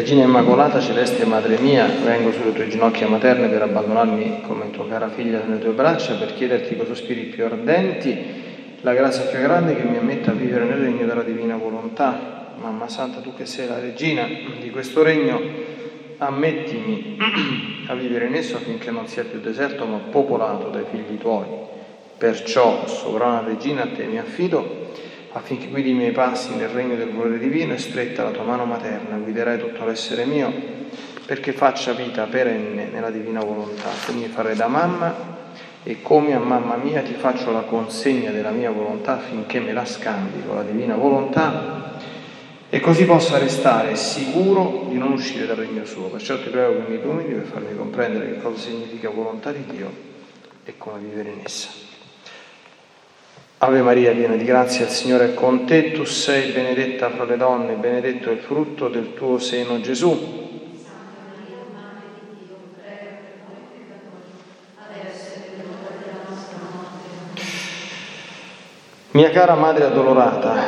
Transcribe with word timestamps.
Regina 0.00 0.24
Immacolata, 0.24 0.80
Celeste 0.80 1.26
Madre 1.26 1.58
mia, 1.58 1.86
vengo 1.86 2.32
sulle 2.32 2.54
tue 2.54 2.68
ginocchia 2.68 3.06
materne 3.06 3.48
per 3.48 3.60
abbandonarmi 3.60 4.40
come 4.46 4.70
tua 4.70 4.88
cara 4.88 5.10
figlia 5.10 5.42
nelle 5.44 5.60
tue 5.60 5.72
braccia, 5.72 6.14
per 6.14 6.32
chiederti 6.32 6.74
con 6.74 6.86
sospiri 6.86 7.24
più 7.24 7.44
ardenti 7.44 8.16
la 8.80 8.94
grazia 8.94 9.24
più 9.24 9.40
grande 9.40 9.76
che 9.76 9.82
mi 9.82 9.98
ammetta 9.98 10.30
a 10.30 10.34
vivere 10.34 10.64
nel 10.64 10.78
regno 10.78 11.04
della 11.04 11.22
divina 11.22 11.54
volontà. 11.56 12.54
Mamma 12.58 12.88
Santa, 12.88 13.20
tu 13.20 13.34
che 13.34 13.44
sei 13.44 13.68
la 13.68 13.78
regina 13.78 14.26
di 14.58 14.70
questo 14.70 15.02
regno, 15.02 15.38
ammettimi 16.16 17.18
a 17.88 17.94
vivere 17.94 18.24
in 18.24 18.36
esso 18.36 18.56
affinché 18.56 18.90
non 18.90 19.06
sia 19.06 19.24
più 19.24 19.38
deserto 19.38 19.84
ma 19.84 19.98
popolato 19.98 20.68
dai 20.68 20.84
figli 20.90 21.18
tuoi. 21.18 21.44
Perciò, 22.16 22.86
sovrana 22.86 23.46
regina, 23.46 23.82
a 23.82 23.88
te 23.88 24.04
mi 24.04 24.16
affido 24.16 24.79
affinché 25.32 25.68
guidi 25.68 25.90
i 25.90 25.94
miei 25.94 26.12
passi 26.12 26.54
nel 26.56 26.68
regno 26.68 26.96
del 26.96 27.10
volere 27.10 27.38
divino 27.38 27.74
e 27.74 27.78
stretta 27.78 28.24
la 28.24 28.30
tua 28.30 28.42
mano 28.42 28.64
materna, 28.64 29.16
guiderai 29.16 29.58
tutto 29.58 29.84
l'essere 29.84 30.24
mio 30.24 30.78
perché 31.24 31.52
faccia 31.52 31.92
vita 31.92 32.24
perenne 32.24 32.88
nella 32.92 33.10
divina 33.10 33.40
volontà. 33.40 33.88
Tu 34.04 34.12
mi 34.14 34.26
farai 34.26 34.56
da 34.56 34.66
mamma 34.66 35.38
e 35.84 36.02
come 36.02 36.34
a 36.34 36.40
mamma 36.40 36.74
mia 36.76 37.02
ti 37.02 37.14
faccio 37.14 37.52
la 37.52 37.60
consegna 37.60 38.32
della 38.32 38.50
mia 38.50 38.72
volontà 38.72 39.18
affinché 39.18 39.60
me 39.60 39.72
la 39.72 39.84
scambi 39.84 40.42
con 40.44 40.56
la 40.56 40.62
divina 40.62 40.96
volontà 40.96 41.98
e 42.68 42.80
così 42.80 43.04
possa 43.04 43.38
restare 43.38 43.94
sicuro 43.94 44.86
di 44.88 44.98
non 44.98 45.12
uscire 45.12 45.46
dal 45.46 45.56
regno 45.56 45.84
suo. 45.84 46.08
Perciò 46.08 46.40
ti 46.40 46.48
prego 46.48 46.84
che 46.84 46.90
mi 46.90 46.98
illumini 46.98 47.34
per 47.34 47.44
farmi 47.44 47.76
comprendere 47.76 48.32
che 48.32 48.40
cosa 48.40 48.58
significa 48.58 49.10
volontà 49.10 49.52
di 49.52 49.64
Dio 49.66 49.90
e 50.64 50.74
come 50.76 50.98
vivere 50.98 51.30
in 51.30 51.40
essa. 51.44 51.89
Ave 53.62 53.82
Maria, 53.82 54.12
piena 54.12 54.36
di 54.36 54.44
grazia, 54.44 54.86
il 54.86 54.90
Signore 54.90 55.26
è 55.26 55.34
con 55.34 55.66
te, 55.66 55.92
tu 55.92 56.04
sei 56.04 56.50
benedetta 56.50 57.10
fra 57.10 57.24
le 57.24 57.36
donne, 57.36 57.74
benedetto 57.74 58.30
è 58.30 58.32
il 58.32 58.38
frutto 58.38 58.88
del 58.88 59.12
tuo 59.12 59.38
seno 59.38 59.78
Gesù. 59.82 60.48
Mia 69.10 69.28
cara 69.28 69.54
Madre 69.56 69.84
addolorata, 69.84 70.62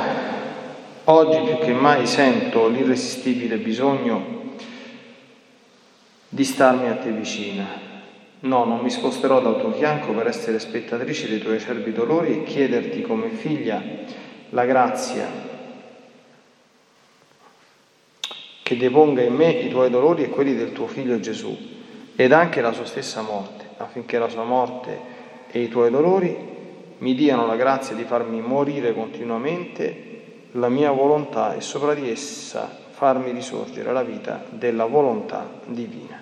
oggi 1.05 1.41
più 1.47 1.65
che 1.65 1.73
mai 1.73 2.07
sento 2.07 2.69
l'irresistibile 2.69 3.57
bisogno 3.57 4.57
di 6.29 6.45
starmi 6.45 6.89
a 6.91 6.97
te 6.97 7.11
vicina 7.11 7.92
No, 8.43 8.65
non 8.65 8.81
mi 8.81 8.91
sposterò 8.91 9.41
dal 9.41 9.61
tuo 9.61 9.71
fianco 9.71 10.12
per 10.12 10.27
essere 10.27 10.59
spettatrice 10.59 11.29
dei 11.29 11.39
tuoi 11.39 11.57
acerbi 11.57 11.93
dolori 11.93 12.33
e 12.33 12.43
chiederti 12.43 13.01
come 13.03 13.29
figlia 13.29 13.81
la 14.48 14.65
grazia 14.65 15.29
che 18.63 18.77
deponga 18.77 19.23
in 19.23 19.35
me 19.35 19.51
i 19.51 19.69
tuoi 19.69 19.91
dolori 19.91 20.25
e 20.25 20.29
quelli 20.29 20.57
del 20.57 20.73
tuo 20.73 20.89
figlio 20.89 21.20
Gesù 21.20 21.57
ed 22.17 22.33
anche 22.33 22.61
la 22.61 22.73
sua 22.73 22.85
stessa 22.85 23.23
morte, 23.23 23.64
affinché 23.77 24.19
la 24.19 24.29
sua 24.29 24.45
morte 24.45 24.98
e 25.48 25.61
i 25.61 25.69
tuoi 25.69 25.91
dolori 25.91 26.36
mi 26.98 27.14
diano 27.14 27.47
la 27.47 27.57
grazia 27.57 27.95
di 27.95 28.02
farmi 28.02 28.41
morire 28.41 28.92
continuamente 28.92 30.48
la 30.52 30.69
mia 30.69 30.91
volontà 30.91 31.55
e 31.55 31.61
sopra 31.61 31.95
di 31.95 32.11
essa 32.11 32.69
farmi 32.91 33.31
risorgere 33.31 33.92
la 33.92 34.02
vita 34.02 34.45
della 34.51 34.86
volontà 34.86 35.48
divina. 35.67 36.21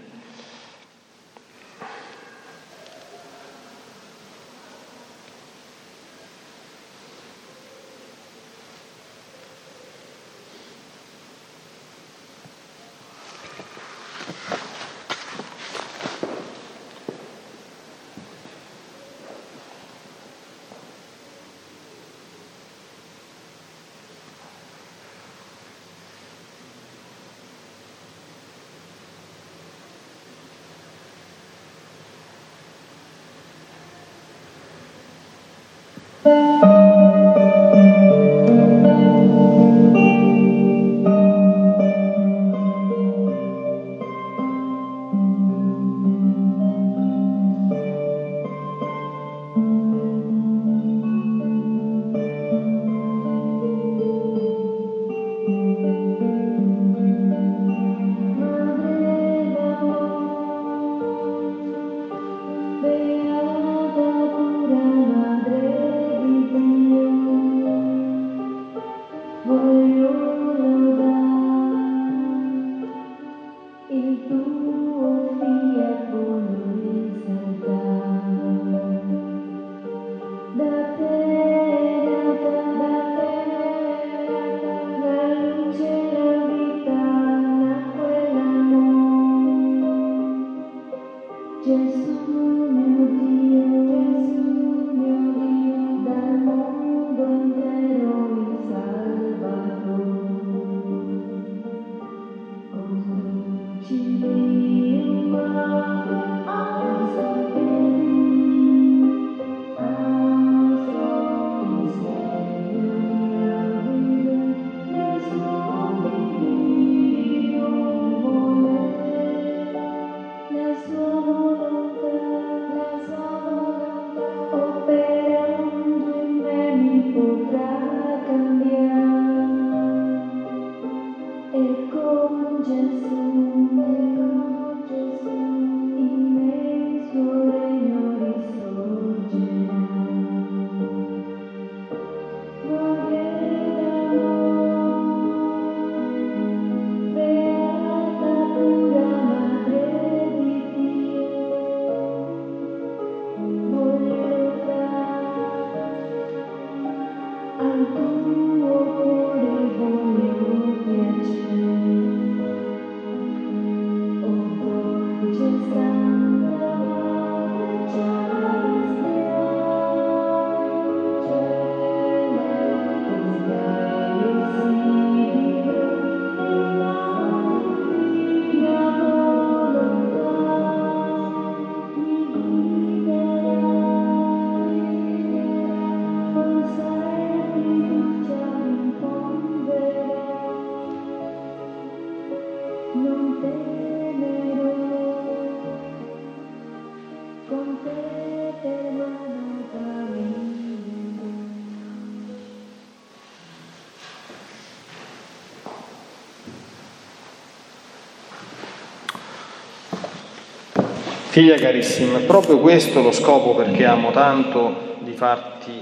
Figlia 211.30 211.54
carissima, 211.54 212.18
è 212.18 212.22
proprio 212.22 212.58
questo 212.58 213.02
lo 213.02 213.12
scopo 213.12 213.54
perché 213.54 213.84
amo 213.84 214.10
tanto 214.10 214.96
di 214.98 215.12
farti. 215.12 215.80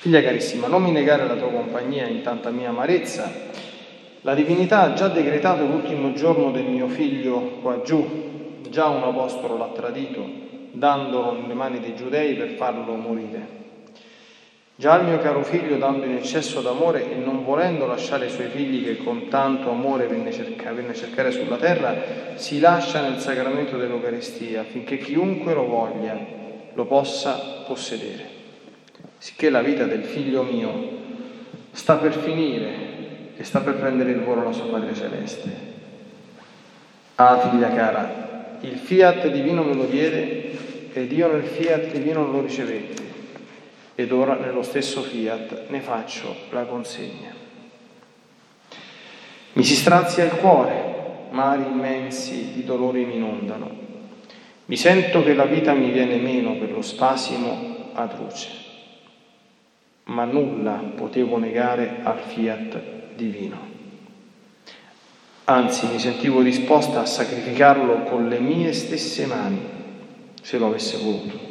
Figlia 0.00 0.20
carissima, 0.20 0.66
non 0.66 0.82
mi 0.82 0.90
negare 0.90 1.26
la 1.26 1.34
tua 1.34 1.48
compagnia 1.48 2.06
in 2.06 2.20
tanta 2.20 2.50
mia 2.50 2.68
amarezza. 2.68 3.32
La 4.20 4.34
divinità 4.34 4.82
ha 4.82 4.92
già 4.92 5.08
decretato 5.08 5.64
l'ultimo 5.64 6.12
giorno 6.12 6.50
del 6.50 6.66
mio 6.66 6.88
figlio 6.88 7.58
qua 7.62 7.80
giù. 7.80 8.58
Già 8.68 8.88
un 8.88 9.02
apostolo 9.02 9.56
l'ha 9.56 9.70
tradito, 9.74 10.28
dandolo 10.72 11.32
nelle 11.40 11.54
mani 11.54 11.80
dei 11.80 11.94
giudei 11.96 12.34
per 12.34 12.50
farlo 12.50 12.92
morire. 12.92 13.59
Già 14.80 14.98
il 14.98 15.08
mio 15.08 15.18
caro 15.18 15.42
figlio, 15.42 15.76
dando 15.76 16.06
in 16.06 16.16
eccesso 16.16 16.62
d'amore 16.62 17.12
e 17.12 17.16
non 17.16 17.44
volendo 17.44 17.84
lasciare 17.84 18.28
i 18.28 18.30
suoi 18.30 18.48
figli 18.48 18.82
che 18.82 18.96
con 18.96 19.28
tanto 19.28 19.68
amore 19.68 20.06
venne, 20.06 20.32
cerca, 20.32 20.72
venne 20.72 20.92
a 20.92 20.94
cercare 20.94 21.32
sulla 21.32 21.58
terra, 21.58 21.94
si 22.36 22.60
lascia 22.60 23.02
nel 23.02 23.18
sacramento 23.18 23.76
dell'Eucaristia 23.76 24.62
affinché 24.62 24.96
chiunque 24.96 25.52
lo 25.52 25.66
voglia 25.66 26.18
lo 26.72 26.86
possa 26.86 27.62
possedere. 27.66 28.24
Sicché 29.18 29.50
la 29.50 29.60
vita 29.60 29.84
del 29.84 30.02
figlio 30.02 30.44
mio 30.44 30.72
sta 31.72 31.96
per 31.96 32.14
finire 32.14 33.34
e 33.36 33.44
sta 33.44 33.60
per 33.60 33.74
prendere 33.74 34.12
il 34.12 34.22
volo 34.22 34.44
la 34.44 34.52
sua 34.52 34.64
Madre 34.64 34.94
Celeste. 34.94 35.50
Ah, 37.16 37.38
figlia 37.50 37.68
cara, 37.68 38.56
il 38.60 38.78
fiat 38.78 39.28
divino 39.28 39.62
me 39.62 39.74
lo 39.74 39.84
diede 39.84 40.56
ed 40.94 41.12
io 41.12 41.30
nel 41.30 41.44
fiat 41.44 41.92
divino 41.92 42.24
lo 42.24 42.40
ricevetti 42.40 43.08
ed 43.94 44.12
ora 44.12 44.34
nello 44.34 44.62
stesso 44.62 45.02
fiat 45.02 45.68
ne 45.68 45.80
faccio 45.80 46.34
la 46.50 46.64
consegna. 46.64 47.34
Mi 49.52 49.64
si 49.64 49.74
strazia 49.74 50.24
il 50.24 50.32
cuore, 50.32 51.28
mari 51.30 51.64
immensi 51.66 52.52
di 52.52 52.64
dolori 52.64 53.04
mi 53.04 53.16
inondano. 53.16 53.88
Mi 54.66 54.76
sento 54.76 55.24
che 55.24 55.34
la 55.34 55.46
vita 55.46 55.72
mi 55.72 55.90
viene 55.90 56.16
meno 56.16 56.54
per 56.54 56.70
lo 56.70 56.82
spasimo 56.82 57.90
atroce, 57.94 58.48
ma 60.04 60.24
nulla 60.24 60.80
potevo 60.94 61.38
negare 61.38 61.98
al 62.04 62.20
fiat 62.20 62.80
divino. 63.16 63.68
Anzi, 65.44 65.88
mi 65.88 65.98
sentivo 65.98 66.42
disposta 66.42 67.00
a 67.00 67.06
sacrificarlo 67.06 68.04
con 68.04 68.28
le 68.28 68.38
mie 68.38 68.72
stesse 68.72 69.26
mani, 69.26 69.60
se 70.40 70.58
lo 70.58 70.68
avesse 70.68 70.96
voluto. 70.98 71.49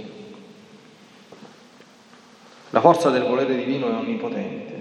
La 2.72 2.82
forza 2.82 3.10
del 3.10 3.24
volere 3.24 3.56
divino 3.56 3.88
è 3.88 3.96
onnipotente 3.96 4.74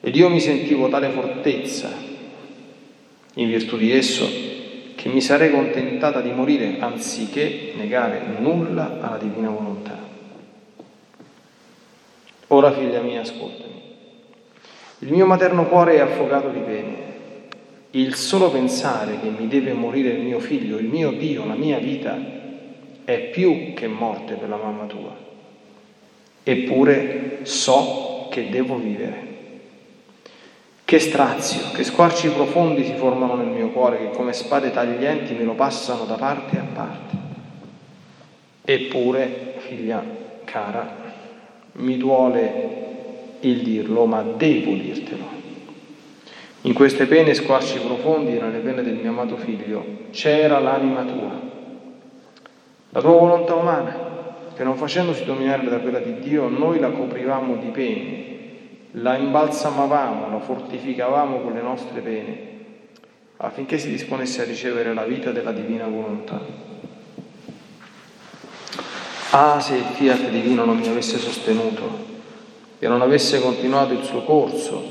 ed 0.00 0.16
io 0.16 0.28
mi 0.28 0.40
sentivo 0.40 0.88
tale 0.88 1.10
fortezza 1.10 1.90
in 3.34 3.46
virtù 3.46 3.76
di 3.76 3.92
esso 3.92 4.26
che 4.96 5.08
mi 5.08 5.20
sarei 5.20 5.52
contentata 5.52 6.20
di 6.20 6.32
morire 6.32 6.76
anziché 6.80 7.72
negare 7.76 8.20
nulla 8.38 8.98
alla 9.00 9.16
divina 9.16 9.48
volontà. 9.48 9.96
Ora 12.48 12.72
figlia 12.72 13.00
mia, 13.00 13.20
ascoltami. 13.20 13.80
Il 15.00 15.12
mio 15.12 15.26
materno 15.26 15.66
cuore 15.66 15.96
è 15.96 16.00
affogato 16.00 16.48
di 16.48 16.60
pene. 16.60 17.06
Il 17.92 18.16
solo 18.16 18.50
pensare 18.50 19.20
che 19.20 19.28
mi 19.28 19.46
deve 19.46 19.72
morire 19.72 20.10
il 20.10 20.20
mio 20.20 20.40
figlio, 20.40 20.78
il 20.78 20.86
mio 20.86 21.12
Dio, 21.12 21.46
la 21.46 21.54
mia 21.54 21.78
vita, 21.78 22.18
è 23.04 23.18
più 23.30 23.72
che 23.74 23.86
morte 23.86 24.34
per 24.34 24.48
la 24.48 24.56
mamma 24.56 24.86
tua 24.86 25.27
eppure 26.50 27.40
so 27.42 28.28
che 28.30 28.48
devo 28.48 28.76
vivere. 28.76 29.26
Che 30.82 30.98
strazio, 30.98 31.70
che 31.74 31.84
squarci 31.84 32.30
profondi 32.30 32.86
si 32.86 32.94
formano 32.94 33.34
nel 33.34 33.48
mio 33.48 33.68
cuore 33.68 33.98
che 33.98 34.10
come 34.16 34.32
spade 34.32 34.70
taglienti 34.70 35.34
me 35.34 35.44
lo 35.44 35.52
passano 35.52 36.06
da 36.06 36.14
parte 36.14 36.58
a 36.58 36.64
parte. 36.72 37.16
Eppure, 38.64 39.56
figlia 39.58 40.02
cara, 40.44 40.90
mi 41.72 41.98
duole 41.98 42.76
il 43.40 43.62
dirlo, 43.62 44.06
ma 44.06 44.22
devo 44.22 44.72
dirtelo. 44.72 45.36
In 46.62 46.72
queste 46.72 47.04
pene 47.04 47.34
squarci 47.34 47.78
profondi, 47.80 48.32
nelle 48.38 48.60
pene 48.60 48.82
del 48.82 48.94
mio 48.94 49.10
amato 49.10 49.36
figlio, 49.36 49.84
c'era 50.12 50.58
l'anima 50.58 51.02
tua, 51.04 51.40
la 52.88 53.00
tua 53.00 53.12
volontà 53.12 53.54
umana, 53.54 54.07
che 54.58 54.64
non 54.64 54.76
facendosi 54.76 55.24
dominare 55.24 55.68
da 55.68 55.78
quella 55.78 56.00
di 56.00 56.18
Dio, 56.18 56.48
noi 56.48 56.80
la 56.80 56.90
coprivamo 56.90 57.58
di 57.58 57.68
pene, 57.68 58.24
la 58.90 59.16
imbalsamavamo, 59.16 60.32
la 60.32 60.40
fortificavamo 60.40 61.38
con 61.38 61.52
le 61.52 61.62
nostre 61.62 62.00
pene, 62.00 62.38
affinché 63.36 63.78
si 63.78 63.88
disponesse 63.88 64.42
a 64.42 64.46
ricevere 64.46 64.92
la 64.94 65.04
vita 65.04 65.30
della 65.30 65.52
divina 65.52 65.86
volontà. 65.86 66.40
Ah, 69.30 69.60
se 69.60 69.76
il 69.76 69.84
fiat 69.84 70.28
divino 70.28 70.64
non 70.64 70.78
mi 70.78 70.88
avesse 70.88 71.18
sostenuto 71.18 72.06
e 72.80 72.88
non 72.88 73.00
avesse 73.00 73.40
continuato 73.40 73.92
il 73.92 74.02
suo 74.02 74.24
corso 74.24 74.82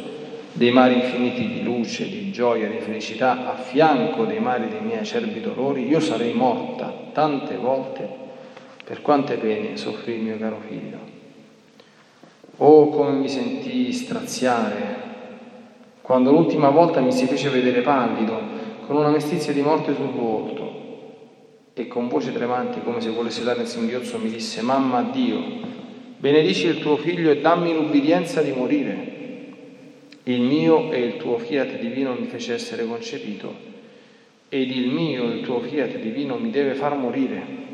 dei 0.53 0.71
mari 0.71 0.93
infiniti 0.93 1.45
di 1.45 1.63
luce, 1.63 2.07
di 2.07 2.31
gioia, 2.31 2.69
di 2.69 2.79
felicità, 2.79 3.51
a 3.51 3.57
fianco 3.57 4.23
dei 4.23 4.39
mari 4.39 4.69
dei 4.69 4.79
miei 4.79 4.99
acerbi 4.99 5.41
dolori, 5.41 5.89
io 5.89 5.99
sarei 5.99 6.31
morta 6.31 7.09
tante 7.11 7.57
volte 7.57 8.26
per 8.87 9.01
quante 9.01 9.35
pene 9.35 9.75
soffrì 9.75 10.13
il 10.13 10.21
mio 10.21 10.37
caro 10.37 10.61
figlio. 10.65 10.97
Oh, 12.55 12.87
come 12.87 13.11
mi 13.11 13.27
sentii 13.27 13.91
straziare 13.91 15.07
quando 16.01 16.31
l'ultima 16.31 16.69
volta 16.69 17.01
mi 17.01 17.11
si 17.11 17.25
fece 17.25 17.49
vedere 17.49 17.81
pallido, 17.81 18.39
con 18.85 18.95
una 18.95 19.09
mestizia 19.09 19.51
di 19.51 19.59
morte 19.59 19.93
sul 19.93 20.11
volto, 20.11 20.75
e 21.73 21.85
con 21.87 22.07
voce 22.07 22.31
tremante, 22.31 22.81
come 22.81 23.01
se 23.01 23.09
volesse 23.09 23.43
dare 23.43 23.63
il 23.63 23.67
singhiozzo, 23.67 24.19
mi 24.19 24.29
disse, 24.29 24.61
Mamma 24.61 25.01
Dio, 25.01 25.43
benedici 26.17 26.67
il 26.67 26.79
tuo 26.79 26.95
figlio 26.95 27.29
e 27.29 27.41
dammi 27.41 27.73
l'ubbidienza 27.73 28.41
di 28.41 28.53
morire. 28.53 29.15
Il 30.23 30.39
mio 30.39 30.93
e 30.93 30.99
il 31.01 31.17
tuo 31.17 31.39
fiat 31.39 31.77
divino 31.77 32.13
mi 32.13 32.27
fece 32.27 32.53
essere 32.53 32.85
concepito, 32.85 33.53
ed 34.47 34.71
il 34.71 34.87
mio 34.87 35.29
e 35.29 35.35
il 35.35 35.41
tuo 35.41 35.59
fiat 35.59 35.97
divino 35.97 36.37
mi 36.37 36.51
deve 36.51 36.73
far 36.73 36.95
morire. 36.95 37.65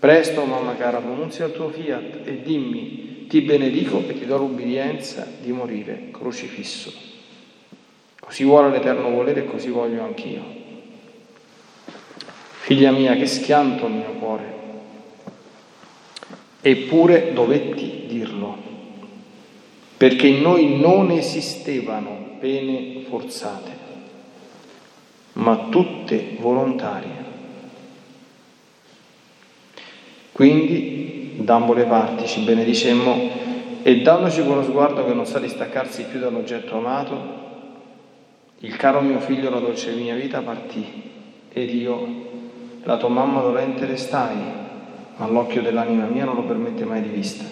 Presto, 0.00 0.46
mamma 0.46 0.76
cara, 0.76 0.96
pronunzia 0.96 1.44
il 1.44 1.52
tuo 1.52 1.68
fiat 1.68 2.20
e 2.24 2.40
dimmi, 2.40 3.26
ti 3.28 3.42
benedico 3.42 4.02
e 4.08 4.18
ti 4.18 4.24
do 4.24 4.38
l'ubbidienza 4.38 5.26
di 5.42 5.52
morire 5.52 6.08
crocifisso. 6.10 6.90
Così 8.18 8.42
vuole 8.44 8.70
l'eterno 8.70 9.10
volere 9.10 9.40
e 9.40 9.44
così 9.44 9.68
voglio 9.68 10.02
anch'io. 10.02 10.42
Figlia 12.60 12.92
mia, 12.92 13.14
che 13.14 13.26
schianto 13.26 13.84
il 13.84 13.92
mio 13.92 14.12
cuore. 14.12 14.54
Eppure 16.62 17.34
dovetti 17.34 18.04
dirlo, 18.06 18.56
perché 19.98 20.28
in 20.28 20.40
noi 20.40 20.78
non 20.78 21.10
esistevano 21.10 22.36
pene 22.38 23.02
forzate, 23.06 23.70
ma 25.34 25.68
tutte 25.68 26.36
volontarie. 26.38 27.29
Quindi, 30.40 31.32
da 31.36 31.56
ambo 31.56 31.74
le 31.74 31.84
parti, 31.84 32.26
ci 32.26 32.40
benedicemmo 32.40 33.14
e 33.82 34.00
dandoci 34.00 34.40
con 34.40 34.52
uno 34.52 34.62
sguardo 34.62 35.04
che 35.04 35.12
non 35.12 35.26
sa 35.26 35.38
distaccarsi 35.38 36.04
più 36.04 36.18
dall'oggetto 36.18 36.78
amato, 36.78 37.16
il 38.60 38.74
caro 38.74 39.02
mio 39.02 39.20
figlio, 39.20 39.50
la 39.50 39.58
dolce 39.58 39.92
mia 39.92 40.14
vita, 40.14 40.40
partì 40.40 40.82
ed 41.52 41.74
io, 41.74 42.06
la 42.84 42.96
tua 42.96 43.10
mamma 43.10 43.42
dolente, 43.42 43.84
restai, 43.84 44.36
ma 45.16 45.26
l'occhio 45.28 45.60
dell'anima 45.60 46.06
mia 46.06 46.24
non 46.24 46.36
lo 46.36 46.44
permette 46.44 46.86
mai 46.86 47.02
di 47.02 47.10
vista. 47.10 47.44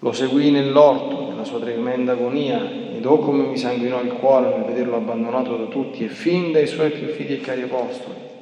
Lo 0.00 0.10
seguì 0.10 0.50
nell'orto, 0.50 1.28
nella 1.28 1.44
sua 1.44 1.60
tremenda 1.60 2.10
agonia, 2.10 2.60
ed 2.92 3.06
oh 3.06 3.18
come 3.18 3.44
mi 3.44 3.56
sanguinò 3.56 4.02
il 4.02 4.14
cuore 4.14 4.48
nel 4.48 4.64
vederlo 4.64 4.96
abbandonato 4.96 5.56
da 5.56 5.66
tutti 5.66 6.06
e 6.06 6.08
fin 6.08 6.50
dai 6.50 6.66
suoi 6.66 6.90
più 6.90 7.06
fidi 7.06 7.34
e 7.34 7.40
cari 7.40 7.62
apostoli. 7.62 8.34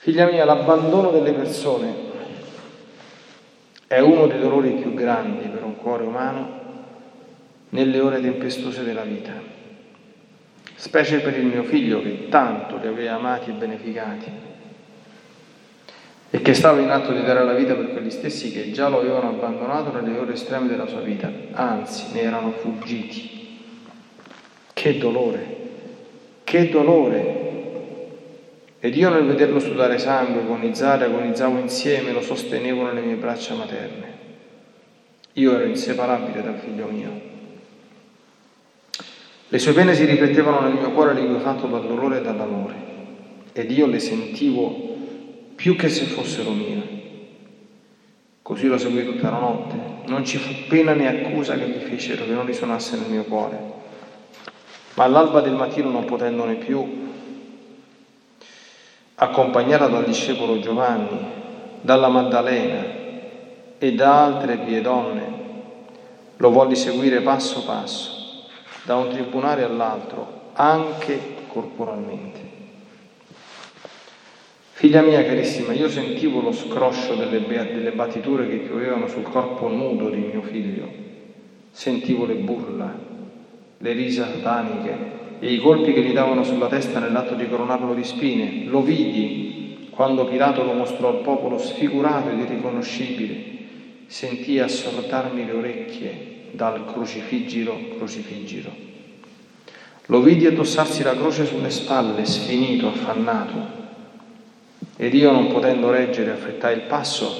Figlia 0.00 0.26
mia, 0.26 0.44
l'abbandono 0.44 1.10
delle 1.10 1.32
persone 1.32 1.92
è 3.88 3.98
uno 3.98 4.28
dei 4.28 4.38
dolori 4.38 4.70
più 4.74 4.94
grandi 4.94 5.48
per 5.48 5.64
un 5.64 5.76
cuore 5.76 6.04
umano 6.04 6.60
nelle 7.70 7.98
ore 7.98 8.20
tempestose 8.20 8.84
della 8.84 9.02
vita, 9.02 9.32
specie 10.76 11.18
per 11.18 11.36
il 11.36 11.46
mio 11.46 11.64
figlio 11.64 12.00
che 12.00 12.28
tanto 12.28 12.76
li 12.76 12.86
aveva 12.86 13.14
amati 13.14 13.50
e 13.50 13.54
beneficati 13.54 14.30
e 16.30 16.42
che 16.42 16.54
stava 16.54 16.80
in 16.80 16.90
atto 16.90 17.12
di 17.12 17.24
dare 17.24 17.42
la 17.42 17.54
vita 17.54 17.74
per 17.74 17.90
quelli 17.90 18.10
stessi 18.12 18.52
che 18.52 18.70
già 18.70 18.88
lo 18.88 19.00
avevano 19.00 19.30
abbandonato 19.30 19.90
nelle 20.00 20.16
ore 20.16 20.34
estreme 20.34 20.68
della 20.68 20.86
sua 20.86 21.00
vita, 21.00 21.28
anzi 21.52 22.12
ne 22.12 22.20
erano 22.20 22.52
fuggiti. 22.52 23.58
Che 24.72 24.96
dolore, 24.96 25.56
che 26.44 26.68
dolore 26.68 27.47
ed 28.80 28.96
io 28.96 29.08
nel 29.08 29.24
vederlo 29.24 29.58
sudare 29.58 29.98
sangue, 29.98 30.42
agonizzare, 30.42 31.06
agonizzavo 31.06 31.58
insieme, 31.58 32.12
lo 32.12 32.20
sostenevo 32.20 32.84
nelle 32.84 33.00
mie 33.00 33.16
braccia 33.16 33.54
materne. 33.54 34.16
Io 35.32 35.52
ero 35.54 35.64
inseparabile 35.64 36.42
dal 36.42 36.58
figlio 36.58 36.86
mio. 36.86 37.20
Le 39.48 39.58
sue 39.58 39.72
pene 39.72 39.94
si 39.94 40.04
riflettevano 40.04 40.60
nel 40.60 40.74
mio 40.74 40.92
cuore 40.92 41.14
liquefatto 41.14 41.66
dal 41.66 41.86
dolore 41.86 42.18
e 42.18 42.22
dall'amore. 42.22 42.86
ed 43.52 43.72
io 43.72 43.86
le 43.86 43.98
sentivo 43.98 44.96
più 45.56 45.74
che 45.74 45.88
se 45.88 46.04
fossero 46.04 46.50
mie. 46.50 46.96
Così 48.42 48.68
lo 48.68 48.78
seguì 48.78 49.04
tutta 49.04 49.30
la 49.30 49.38
notte. 49.40 49.74
Non 50.06 50.24
ci 50.24 50.38
fu 50.38 50.52
pena 50.68 50.92
né 50.92 51.08
accusa 51.08 51.56
che 51.56 51.66
mi 51.66 51.80
fecero 51.80 52.24
che 52.24 52.30
non 52.30 52.46
risuonasse 52.46 52.96
nel 52.96 53.10
mio 53.10 53.24
cuore. 53.24 53.58
Ma 54.94 55.04
all'alba 55.04 55.40
del 55.40 55.54
mattino, 55.54 55.90
non 55.90 56.04
potendone 56.04 56.54
più, 56.54 57.07
accompagnata 59.20 59.88
dal 59.88 60.04
discepolo 60.04 60.60
Giovanni, 60.60 61.18
dalla 61.80 62.08
Maddalena 62.08 62.84
e 63.76 63.92
da 63.94 64.24
altre 64.24 64.58
pie 64.58 64.80
donne, 64.80 65.36
lo 66.36 66.50
volli 66.50 66.76
seguire 66.76 67.20
passo 67.20 67.64
passo, 67.64 68.46
da 68.84 68.94
un 68.94 69.08
tribunale 69.08 69.64
all'altro, 69.64 70.50
anche 70.52 71.18
corporalmente. 71.48 72.56
Figlia 74.70 75.02
mia 75.02 75.24
carissima, 75.24 75.72
io 75.72 75.88
sentivo 75.88 76.40
lo 76.40 76.52
scroscio 76.52 77.16
delle, 77.16 77.44
delle 77.44 77.90
battiture 77.90 78.48
che 78.48 78.58
piovevano 78.58 79.08
sul 79.08 79.24
corpo 79.24 79.66
nudo 79.66 80.10
di 80.10 80.18
mio 80.18 80.42
figlio, 80.42 80.88
sentivo 81.72 82.24
le 82.24 82.34
burla, 82.34 82.94
le 83.78 83.92
risa 83.92 84.28
sataniche 84.28 85.17
e 85.40 85.52
i 85.52 85.58
colpi 85.58 85.92
che 85.92 86.02
gli 86.02 86.12
davano 86.12 86.42
sulla 86.42 86.66
testa 86.66 86.98
nell'atto 86.98 87.34
di 87.34 87.48
coronarlo 87.48 87.94
di 87.94 88.04
spine. 88.04 88.64
Lo 88.64 88.82
vidi 88.82 89.88
quando 89.90 90.24
Pilato 90.24 90.64
lo 90.64 90.72
mostrò 90.72 91.08
al 91.08 91.22
popolo 91.22 91.58
sfigurato 91.58 92.30
ed 92.30 92.38
irriconoscibile. 92.38 93.56
Sentii 94.06 94.60
assordarmi 94.60 95.44
le 95.44 95.52
orecchie 95.52 96.36
dal 96.52 96.84
crocifiggilo, 96.92 97.78
crocifiggilo. 97.96 98.70
Lo 100.06 100.20
vidi 100.22 100.46
addossarsi 100.46 101.02
la 101.02 101.14
croce 101.14 101.44
sulle 101.44 101.70
spalle, 101.70 102.24
sfinito, 102.24 102.88
affannato. 102.88 103.76
Ed 104.96 105.12
io, 105.14 105.30
non 105.30 105.48
potendo 105.48 105.90
reggere, 105.90 106.30
affrettai 106.30 106.74
il 106.74 106.82
passo 106.82 107.30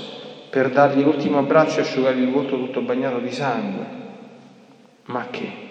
per 0.50 0.70
dargli 0.70 1.02
l'ultimo 1.02 1.38
abbraccio 1.38 1.78
e 1.78 1.82
asciugargli 1.82 2.22
il 2.22 2.30
volto 2.30 2.56
tutto 2.56 2.80
bagnato 2.82 3.18
di 3.18 3.32
sangue. 3.32 3.86
Ma 5.06 5.28
che? 5.30 5.67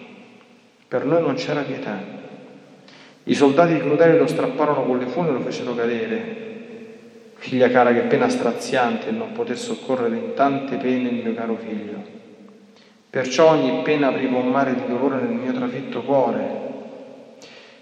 Per 0.87 1.05
noi 1.05 1.21
non 1.21 1.35
c'era 1.35 1.61
pietà. 1.61 1.97
I 3.23 3.33
soldati 3.33 3.77
crudeli 3.77 4.17
lo 4.17 4.27
strapparono 4.27 4.83
con 4.83 4.97
le 4.99 5.07
fune 5.07 5.29
e 5.29 5.31
lo 5.31 5.41
fecero 5.41 5.75
cadere. 5.75 6.45
Figlia 7.35 7.69
cara, 7.69 7.93
che 7.93 8.01
pena 8.01 8.29
straziante 8.29 9.11
non 9.11 9.33
poter 9.33 9.57
soccorrere 9.57 10.15
in 10.15 10.33
tante 10.33 10.77
pene 10.77 11.09
il 11.09 11.23
mio 11.23 11.33
caro 11.33 11.55
figlio. 11.57 12.03
Perciò 13.09 13.51
ogni 13.51 13.81
pena 13.83 14.07
apriva 14.07 14.37
un 14.37 14.49
mare 14.49 14.75
di 14.75 14.87
dolore 14.87 15.21
nel 15.21 15.33
mio 15.33 15.51
trafitto 15.53 16.01
cuore 16.03 16.67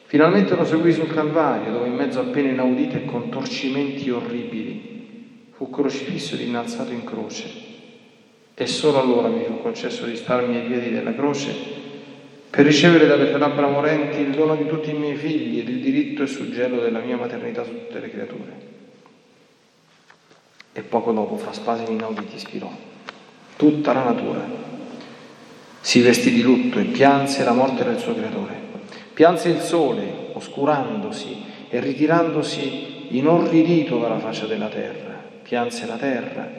Finalmente 0.08 0.56
lo 0.56 0.64
seguì 0.64 0.94
sul 0.94 1.12
Calvario, 1.12 1.72
dove 1.72 1.88
in 1.88 1.96
mezzo 1.96 2.20
a 2.20 2.24
pene 2.24 2.52
inaudite 2.52 3.04
e 3.04 3.06
contorcimenti 3.06 4.10
orribili 4.12 5.50
fu 5.52 5.70
crocifisso 5.70 6.36
ed 6.36 6.42
innalzato 6.42 6.94
in 6.94 7.04
croce. 7.04 7.50
E 8.54 8.68
solo 8.68 9.02
allora 9.02 9.28
mi 9.28 9.44
fu 9.44 9.60
concesso 9.62 10.06
di 10.06 10.16
starmi 10.16 10.56
ai 10.56 10.68
piedi 10.68 10.92
della 10.92 11.14
croce 11.14 11.54
per 12.56 12.64
ricevere 12.64 13.06
dalle 13.06 13.30
tue 13.30 13.38
labbra 13.38 13.68
morenti 13.68 14.22
il 14.22 14.32
dono 14.32 14.56
di 14.56 14.66
tutti 14.66 14.90
i 14.90 14.94
miei 14.94 15.18
figli 15.18 15.60
ed 15.60 15.68
il 15.68 15.82
diritto 15.82 16.24
e 16.24 16.28
suggello 16.28 16.80
della 16.80 17.00
mia 17.00 17.18
maternità 17.18 17.66
su 17.66 17.72
tutte 17.72 18.00
le 18.00 18.10
creature. 18.10 18.54
E 20.72 20.82
poco 20.82 21.12
dopo, 21.12 21.36
fra 21.36 21.52
spasimi 21.52 21.96
inauditi, 21.96 22.40
spirò 22.40 22.72
tutta 23.58 23.92
la 23.92 24.04
natura. 24.04 24.40
Si 25.82 26.00
vestì 26.00 26.32
di 26.32 26.42
lutto 26.42 26.80
e 26.80 26.86
pianse 26.86 27.44
la 27.44 27.52
morte 27.52 27.84
del 27.84 28.00
suo 28.00 28.16
creatore. 28.16 28.58
Pianse 29.14 29.50
il 29.50 29.60
sole, 29.60 30.30
oscurandosi 30.32 31.44
e 31.68 31.80
ritirandosi 31.82 33.18
inorridito 33.18 34.00
dalla 34.00 34.20
faccia 34.20 34.46
della 34.46 34.70
terra. 34.70 35.22
Pianse 35.44 35.86
la 35.86 35.98
terra 35.98 36.50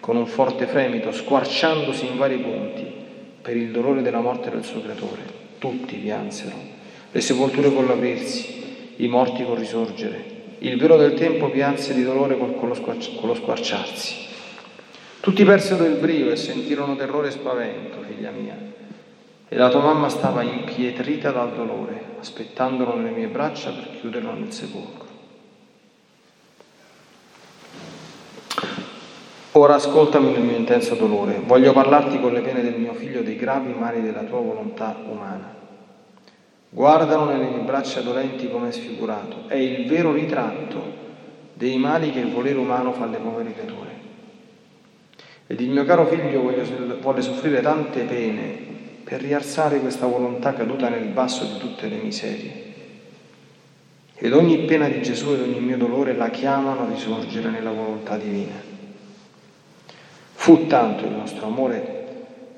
con 0.00 0.16
un 0.16 0.26
forte 0.26 0.66
fremito, 0.66 1.12
squarciandosi 1.12 2.06
in 2.06 2.16
vari 2.16 2.38
punti 2.38 2.98
per 3.48 3.56
il 3.56 3.70
dolore 3.70 4.02
della 4.02 4.20
morte 4.20 4.50
del 4.50 4.62
suo 4.62 4.82
creatore. 4.82 5.22
Tutti 5.56 5.96
piansero, 5.96 6.54
le 7.10 7.20
sepolture 7.22 7.72
con 7.72 7.86
l'aprirsi, 7.86 8.92
i 8.96 9.08
morti 9.08 9.42
col 9.42 9.56
risorgere. 9.56 10.36
Il 10.58 10.76
velo 10.76 10.98
del 10.98 11.14
tempo 11.14 11.48
pianse 11.48 11.94
di 11.94 12.02
dolore 12.02 12.36
con 12.36 12.68
lo, 12.68 12.74
squarci- 12.74 13.14
con 13.14 13.30
lo 13.30 13.34
squarciarsi. 13.34 14.16
Tutti 15.20 15.44
persero 15.44 15.86
il 15.86 15.94
brio 15.94 16.30
e 16.30 16.36
sentirono 16.36 16.94
terrore 16.94 17.28
e 17.28 17.30
spavento, 17.30 18.02
figlia 18.06 18.30
mia 18.30 18.76
e 19.50 19.56
la 19.56 19.70
tua 19.70 19.80
mamma 19.80 20.10
stava 20.10 20.42
impietrita 20.42 21.30
dal 21.30 21.54
dolore, 21.54 22.16
aspettandolo 22.20 22.96
nelle 22.96 23.16
mie 23.16 23.28
braccia 23.28 23.70
per 23.70 23.98
chiuderlo 23.98 24.34
nel 24.34 24.52
sepolcro. 24.52 25.07
Ora 29.58 29.74
ascoltami 29.74 30.30
nel 30.30 30.42
mio 30.42 30.56
intenso 30.56 30.94
dolore, 30.94 31.40
voglio 31.44 31.72
parlarti 31.72 32.20
con 32.20 32.32
le 32.32 32.42
pene 32.42 32.62
del 32.62 32.78
mio 32.78 32.92
figlio 32.92 33.22
dei 33.22 33.34
gravi 33.34 33.72
mali 33.72 34.00
della 34.00 34.22
tua 34.22 34.38
volontà 34.38 34.96
umana. 35.04 35.52
Guardalo 36.68 37.24
nelle 37.24 37.48
mie 37.48 37.64
braccia 37.64 38.00
dolenti 38.00 38.48
come 38.48 38.68
è 38.68 38.70
sfigurato, 38.70 39.48
è 39.48 39.56
il 39.56 39.88
vero 39.88 40.12
ritratto 40.12 40.80
dei 41.54 41.76
mali 41.76 42.12
che 42.12 42.20
il 42.20 42.30
volere 42.30 42.56
umano 42.56 42.92
fa 42.92 43.02
alle 43.02 43.16
povere 43.16 43.52
creature. 43.52 43.90
Ed 45.48 45.60
il 45.60 45.70
mio 45.70 45.84
caro 45.84 46.06
figlio 46.06 46.40
vuole 47.00 47.20
soffrire 47.20 47.60
tante 47.60 48.04
pene 48.04 48.58
per 49.02 49.20
rialzare 49.20 49.80
questa 49.80 50.06
volontà 50.06 50.52
caduta 50.52 50.88
nel 50.88 51.08
basso 51.08 51.42
di 51.42 51.58
tutte 51.58 51.88
le 51.88 51.96
miserie. 51.96 52.52
Ed 54.14 54.32
ogni 54.32 54.58
pena 54.66 54.86
di 54.86 55.02
Gesù 55.02 55.32
ed 55.32 55.40
ogni 55.40 55.58
mio 55.58 55.76
dolore 55.76 56.14
la 56.14 56.30
chiamano 56.30 56.82
a 56.82 56.88
risorgere 56.88 57.50
nella 57.50 57.72
volontà 57.72 58.16
divina. 58.16 58.67
Fu 60.40 60.66
tanto 60.68 61.04
il 61.04 61.10
nostro 61.10 61.46
amore 61.46 61.96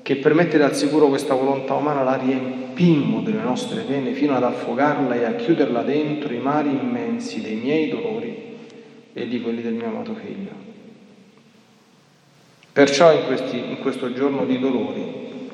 che 0.03 0.15
per 0.17 0.35
mettere 0.35 0.63
al 0.63 0.75
sicuro 0.75 1.07
questa 1.07 1.33
volontà 1.33 1.73
umana 1.73 2.03
la 2.03 2.15
riempimmo 2.15 3.21
delle 3.21 3.41
nostre 3.41 3.81
pene 3.81 4.13
fino 4.13 4.35
ad 4.35 4.43
affogarla 4.43 5.15
e 5.15 5.25
a 5.25 5.33
chiuderla 5.33 5.81
dentro 5.81 6.31
i 6.31 6.37
mari 6.37 6.69
immensi 6.69 7.41
dei 7.41 7.55
miei 7.55 7.89
dolori 7.89 8.55
e 9.11 9.27
di 9.27 9.41
quelli 9.41 9.63
del 9.63 9.73
mio 9.73 9.87
amato 9.87 10.13
figlio. 10.13 10.51
Perciò 12.71 13.11
in, 13.13 13.25
questi, 13.25 13.57
in 13.57 13.79
questo 13.79 14.13
giorno 14.13 14.45
di 14.45 14.59
dolori 14.59 15.49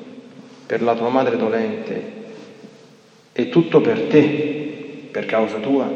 per 0.66 0.82
la 0.82 0.94
tua 0.94 1.08
madre 1.08 1.36
dolente 1.38 2.12
e 3.32 3.48
tutto 3.48 3.80
per 3.80 4.02
te, 4.02 5.08
per 5.10 5.24
causa 5.24 5.58
tua. 5.58 5.90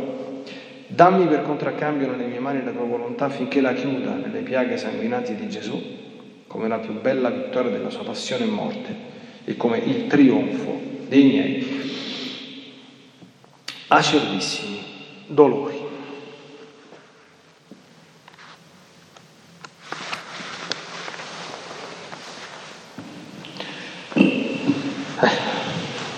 Dammi 0.87 1.27
per 1.27 1.43
contraccambio 1.43 2.11
nelle 2.11 2.27
mie 2.27 2.41
mani 2.41 2.65
la 2.65 2.73
tua 2.73 2.85
volontà 2.85 3.27
affinché 3.27 3.61
la 3.61 3.75
chiuda 3.75 4.15
nelle 4.15 4.41
piaghe 4.41 4.79
sanguinanti 4.79 5.37
di 5.37 5.49
Gesù 5.49 6.02
come 6.53 6.69
la 6.69 6.77
più 6.77 7.01
bella 7.01 7.31
vittoria 7.31 7.71
della 7.71 7.89
sua 7.89 8.05
passione 8.05 8.45
e 8.45 8.49
morte 8.49 8.95
e 9.47 9.57
come 9.57 9.79
il 9.79 10.07
trionfo 10.07 10.79
dei 11.09 11.25
miei 11.25 11.81
acerbissimi 13.89 14.85
dolori. 15.29 15.81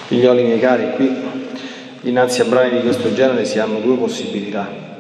Figlioli 0.06 0.42
miei 0.42 0.58
cari, 0.58 0.94
qui 0.96 1.12
innanzi 2.02 2.40
a 2.40 2.44
brani 2.46 2.70
di 2.70 2.82
questo 2.82 3.14
genere 3.14 3.44
si 3.44 3.60
hanno 3.60 3.78
due 3.78 3.96
possibilità. 3.96 4.93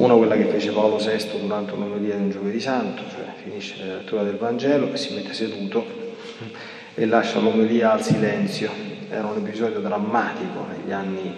Una 0.00 0.14
quella 0.14 0.34
che 0.34 0.46
fece 0.46 0.70
Paolo 0.70 0.96
VI 0.96 1.40
durante 1.42 1.74
un'omelia 1.74 2.14
di 2.14 2.22
un 2.22 2.30
giovedì 2.30 2.58
santo, 2.58 3.02
cioè 3.10 3.34
finisce 3.42 3.84
la 3.84 3.96
lettura 3.96 4.22
del 4.22 4.36
Vangelo 4.36 4.90
e 4.90 4.96
si 4.96 5.12
mette 5.12 5.34
seduto 5.34 5.84
e 6.94 7.04
lascia 7.04 7.38
l'omelia 7.38 7.92
al 7.92 8.02
silenzio. 8.02 8.70
Era 9.10 9.26
un 9.26 9.36
episodio 9.36 9.78
drammatico 9.80 10.64
negli 10.74 10.90
anni, 10.90 11.36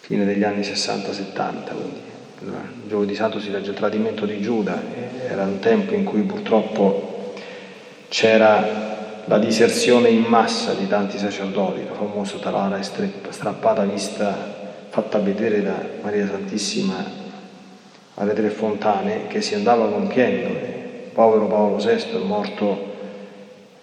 fine 0.00 0.26
degli 0.26 0.44
anni 0.44 0.60
60-70, 0.60 1.64
quindi 1.68 2.00
il 2.40 2.88
giovedì 2.88 3.14
santo 3.14 3.40
si 3.40 3.50
legge 3.50 3.70
il 3.70 3.76
tradimento 3.76 4.26
di 4.26 4.38
Giuda, 4.42 4.78
era 5.26 5.44
un 5.44 5.58
tempo 5.60 5.94
in 5.94 6.04
cui 6.04 6.20
purtroppo 6.24 7.32
c'era 8.08 9.22
la 9.24 9.38
diserzione 9.38 10.10
in 10.10 10.24
massa 10.24 10.74
di 10.74 10.86
tanti 10.86 11.16
sacerdoti, 11.16 11.86
la 11.86 11.94
famosa 11.94 12.36
talara 12.36 12.82
strappata 12.82 13.84
vista, 13.84 14.55
fatta 14.96 15.18
vedere 15.18 15.62
da 15.62 15.78
Maria 16.00 16.26
Santissima 16.26 17.04
alle 18.14 18.32
tre 18.32 18.48
fontane, 18.48 19.26
che 19.26 19.42
si 19.42 19.54
andava 19.54 19.86
compiendo. 19.88 20.58
Povero 21.12 21.46
Paolo 21.48 21.76
VI 21.76 22.14
è 22.14 22.24
morto 22.24 22.94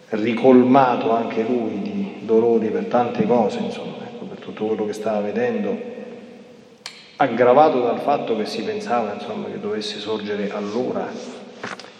ricolmato 0.09 1.11
anche 1.11 1.43
lui 1.43 1.81
di 1.83 2.15
dolori 2.21 2.69
per 2.69 2.85
tante 2.85 3.27
cose, 3.27 3.59
insomma, 3.59 3.97
ecco, 4.07 4.25
per 4.25 4.39
tutto 4.39 4.65
quello 4.65 4.87
che 4.87 4.93
stava 4.93 5.19
vedendo, 5.19 5.79
aggravato 7.17 7.81
dal 7.81 7.99
fatto 7.99 8.35
che 8.35 8.47
si 8.47 8.63
pensava 8.63 9.13
insomma, 9.13 9.49
che 9.49 9.59
dovesse 9.59 9.99
sorgere 9.99 10.49
allora 10.49 11.07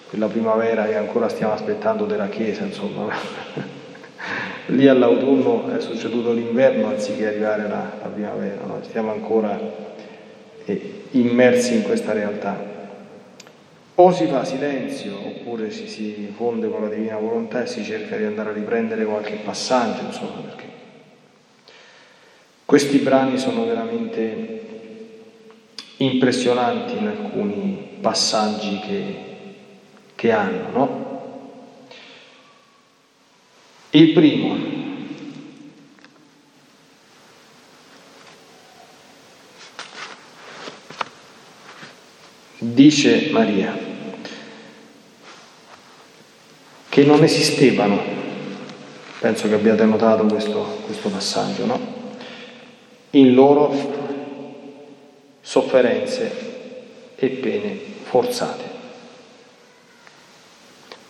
quella 0.10 0.25
primavera 0.25 0.88
che 0.88 0.96
ancora 0.96 1.29
stiamo 1.29 1.53
aspettando 1.53 2.05
della 2.05 2.29
Chiesa, 2.29 2.63
insomma, 2.63 3.13
Lì 4.67 4.88
all'autunno 4.88 5.75
è 5.75 5.82
succeduto 5.82 6.32
l'inverno 6.32 6.88
anziché 6.88 7.27
arrivare 7.27 7.67
la, 7.67 7.91
la 8.01 8.08
primavera, 8.08 8.63
noi 8.65 8.84
stiamo 8.84 9.12
ancora 9.12 9.60
eh, 10.65 11.03
immersi 11.12 11.75
in 11.75 11.84
questa 11.84 12.13
realtà. 12.13 12.72
O 13.96 14.12
si 14.12 14.25
fa 14.25 14.43
silenzio 14.43 15.15
oppure 15.17 15.70
ci 15.70 15.88
si 15.88 16.34
fonde 16.36 16.70
con 16.70 16.82
la 16.82 16.88
divina 16.88 17.17
volontà 17.17 17.62
e 17.62 17.67
si 17.67 17.84
cerca 17.84 18.15
di 18.15 18.24
andare 18.24 18.50
a 18.50 18.53
riprendere 18.53 19.05
qualche 19.05 19.36
passaggio, 19.43 20.05
insomma, 20.05 20.41
perché 20.41 20.63
questi 22.65 22.98
brani 23.00 23.38
sono 23.38 23.65
veramente 23.65 24.62
impressionanti 25.98 26.98
in 26.98 27.08
alcuni 27.08 27.98
passaggi 28.01 28.79
che, 28.79 29.15
che 30.15 30.32
hanno, 30.32 30.70
no? 30.72 31.03
Il 33.91 34.12
primo, 34.13 34.42
dice 42.72 43.29
Maria, 43.32 43.77
che 46.88 47.03
non 47.03 47.24
esistevano, 47.24 48.01
penso 49.20 49.48
che 49.48 49.55
abbiate 49.55 49.84
notato 49.84 50.25
questo, 50.25 50.82
questo 50.86 51.10
passaggio, 51.10 51.65
no? 51.65 51.79
In 53.12 53.34
loro 53.34 54.01
sofferenze 55.41 56.51
e 57.15 57.27
pene 57.29 57.77
forzate. 58.03 58.72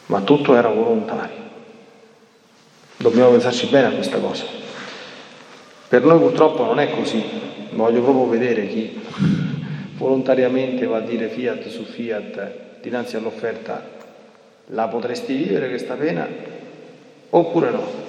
Ma 0.07 0.21
tutto 0.21 0.55
era 0.55 0.69
volontario. 0.69 1.41
Dobbiamo 2.97 3.31
pensarci 3.31 3.67
bene 3.67 3.87
a 3.87 3.91
questa 3.91 4.17
cosa. 4.17 4.45
Per 5.87 6.03
noi 6.03 6.19
purtroppo 6.19 6.63
non 6.63 6.79
è 6.79 6.89
così. 6.95 7.23
Voglio 7.71 8.01
proprio 8.01 8.27
vedere 8.27 8.67
chi 8.67 9.01
volontariamente 10.03 10.85
va 10.85 10.97
a 10.97 10.99
dire 11.01 11.29
fiat 11.29 11.65
su 11.69 11.85
fiat 11.85 12.81
dinanzi 12.81 13.15
all'offerta 13.15 13.81
la 14.67 14.87
potresti 14.89 15.33
vivere 15.33 15.69
questa 15.69 15.93
pena 15.93 16.27
oppure 17.29 17.71
no? 17.71 18.01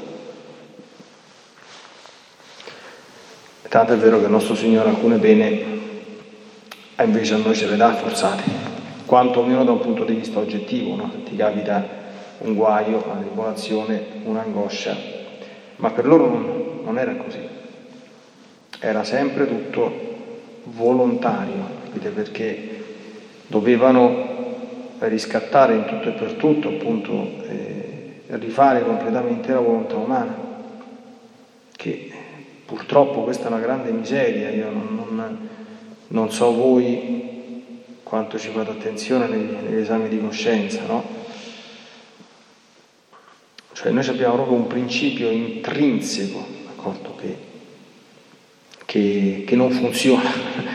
Tanto 3.68 3.92
è 3.92 3.96
vero 3.96 4.18
che 4.18 4.24
il 4.24 4.30
nostro 4.30 4.56
Signore 4.56 4.88
alcune 4.88 5.18
pene 5.18 5.62
invece 7.00 7.34
a 7.34 7.38
noi 7.38 7.54
ce 7.54 7.66
le 7.66 7.76
dà 7.76 7.92
forzate, 7.92 8.42
quanto 9.04 9.42
meno 9.42 9.64
da 9.64 9.72
un 9.72 9.80
punto 9.80 10.04
di 10.04 10.14
vista 10.14 10.38
oggettivo, 10.38 10.94
no? 10.94 11.10
ti 11.24 11.34
capita 11.34 11.84
un 12.38 12.54
guaio, 12.54 13.02
una 13.04 13.20
tribolazione, 13.20 14.02
un'angoscia, 14.24 14.96
ma 15.76 15.90
per 15.90 16.06
loro 16.06 16.28
non, 16.28 16.80
non 16.84 16.98
era 16.98 17.16
così, 17.16 17.40
era 18.78 19.02
sempre 19.02 19.48
tutto 19.48 19.90
volontario, 20.64 21.82
capite? 21.94 22.10
perché 22.10 22.84
dovevano 23.46 24.32
riscattare 24.98 25.74
in 25.74 25.84
tutto 25.84 26.08
e 26.08 26.12
per 26.12 26.32
tutto, 26.32 26.68
appunto, 26.68 27.42
eh, 27.48 28.22
rifare 28.26 28.84
completamente 28.84 29.52
la 29.52 29.60
volontà 29.60 29.96
umana, 29.96 30.36
che 31.76 32.10
purtroppo 32.64 33.22
questa 33.22 33.44
è 33.44 33.48
una 33.48 33.60
grande 33.60 33.90
miseria, 33.92 34.50
io 34.50 34.70
non, 34.70 35.08
non, 35.14 35.48
non 36.08 36.30
so 36.32 36.52
voi 36.52 37.72
quanto 38.02 38.38
ci 38.38 38.50
fate 38.50 38.70
attenzione 38.70 39.26
negli, 39.26 39.56
negli 39.62 39.80
esami 39.80 40.08
di 40.08 40.20
coscienza, 40.20 40.80
no? 40.86 41.22
Cioè 43.72 43.90
noi 43.90 44.06
abbiamo 44.06 44.34
proprio 44.34 44.56
un 44.56 44.66
principio 44.68 45.30
intrinseco, 45.30 46.46
d'accordo, 46.64 47.16
che, 47.16 47.36
che, 48.86 49.44
che 49.46 49.56
non 49.56 49.70
funziona 49.70 50.72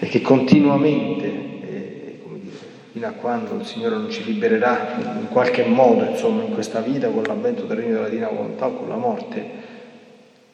e 0.00 0.06
che 0.08 0.20
continuamente, 0.20 1.26
eh, 1.26 2.18
dire, 2.40 2.56
fino 2.92 3.06
a 3.06 3.10
quando 3.10 3.54
il 3.54 3.66
Signore 3.66 3.96
non 3.96 4.10
ci 4.10 4.24
libererà 4.24 4.96
in 5.20 5.28
qualche 5.28 5.64
modo, 5.64 6.04
insomma, 6.06 6.42
in 6.42 6.52
questa 6.52 6.80
vita, 6.80 7.08
con 7.08 7.22
l'avvento 7.22 7.64
del 7.64 7.76
regno 7.76 7.94
della 7.94 8.08
Divina 8.08 8.28
Volontà 8.28 8.66
o 8.66 8.74
con 8.74 8.88
la 8.88 8.96
morte, 8.96 9.68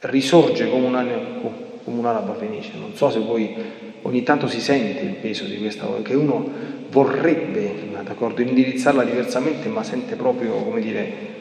risorge 0.01 0.69
come, 0.69 0.87
un, 0.87 1.51
come 1.85 1.99
un'alaba 1.99 2.35
fenice. 2.35 2.73
Non 2.77 2.95
so 2.95 3.09
se 3.09 3.21
voi 3.21 3.55
ogni 4.03 4.23
tanto 4.25 4.49
si 4.49 4.61
sente 4.61 5.03
il 5.03 5.15
peso 5.15 5.45
di 5.45 5.57
questa 5.59 5.87
cosa, 5.87 6.03
che 6.03 6.15
uno 6.15 6.75
vorrebbe, 6.91 7.73
d'accordo, 8.03 8.43
indirizzarla 8.43 9.05
diversamente, 9.05 9.69
ma 9.69 9.83
sente 9.83 10.17
proprio, 10.17 10.55
come 10.55 10.81
dire, 10.81 11.35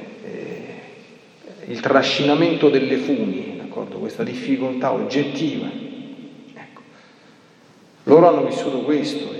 il 1.68 1.80
trascinamento 1.80 2.70
delle 2.70 2.98
funi, 2.98 3.56
d'accordo? 3.58 3.98
questa 3.98 4.24
difficoltà 4.24 4.92
oggettiva. 4.92 5.85
Loro 8.06 8.28
hanno 8.28 8.46
vissuto 8.46 8.82
questo, 8.82 9.34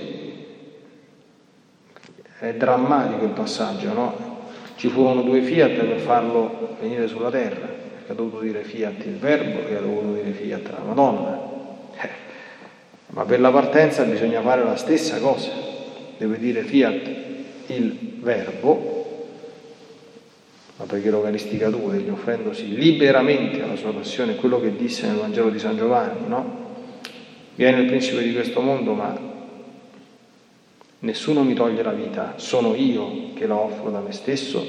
è 2.38 2.52
drammatico 2.54 3.24
il 3.24 3.30
passaggio, 3.30 3.92
no? 3.92 4.34
Ci 4.76 4.88
furono 4.88 5.22
due 5.22 5.40
fiat 5.40 5.84
per 5.84 5.98
farlo 5.98 6.76
venire 6.80 7.06
sulla 7.06 7.30
terra, 7.30 7.66
perché 7.66 8.12
ha 8.12 8.14
dovuto 8.14 8.40
dire 8.40 8.62
fiat 8.62 9.04
il 9.04 9.16
verbo 9.16 9.68
e 9.68 9.74
ha 9.76 9.80
dovuto 9.80 10.14
dire 10.14 10.32
fiat 10.32 10.68
la 10.70 10.84
Madonna. 10.84 11.40
Eh. 12.00 12.08
Ma 13.08 13.24
per 13.24 13.40
la 13.40 13.50
partenza 13.50 14.02
bisogna 14.02 14.42
fare 14.42 14.64
la 14.64 14.76
stessa 14.76 15.18
cosa, 15.18 15.50
deve 16.18 16.38
dire 16.38 16.62
fiat 16.62 17.10
il 17.68 18.18
verbo 18.20 18.94
la 20.78 20.84
preghiera 20.84 21.16
eucaristica 21.16 21.70
tua, 21.70 21.94
egli 21.94 22.10
offrendosi 22.10 22.74
liberamente 22.74 23.62
alla 23.62 23.76
sua 23.76 23.94
passione, 23.94 24.34
quello 24.34 24.60
che 24.60 24.76
disse 24.76 25.06
nel 25.06 25.16
Vangelo 25.16 25.48
di 25.48 25.58
San 25.58 25.76
Giovanni, 25.76 26.28
no? 26.28 26.65
Viene 27.56 27.80
il 27.80 27.86
principe 27.86 28.22
di 28.22 28.34
questo 28.34 28.60
mondo, 28.60 28.92
ma 28.92 29.18
nessuno 30.98 31.42
mi 31.42 31.54
toglie 31.54 31.82
la 31.82 31.92
vita, 31.92 32.34
sono 32.36 32.74
io 32.74 33.32
che 33.32 33.46
la 33.46 33.56
offro 33.56 33.90
da 33.90 34.00
me 34.00 34.12
stesso, 34.12 34.64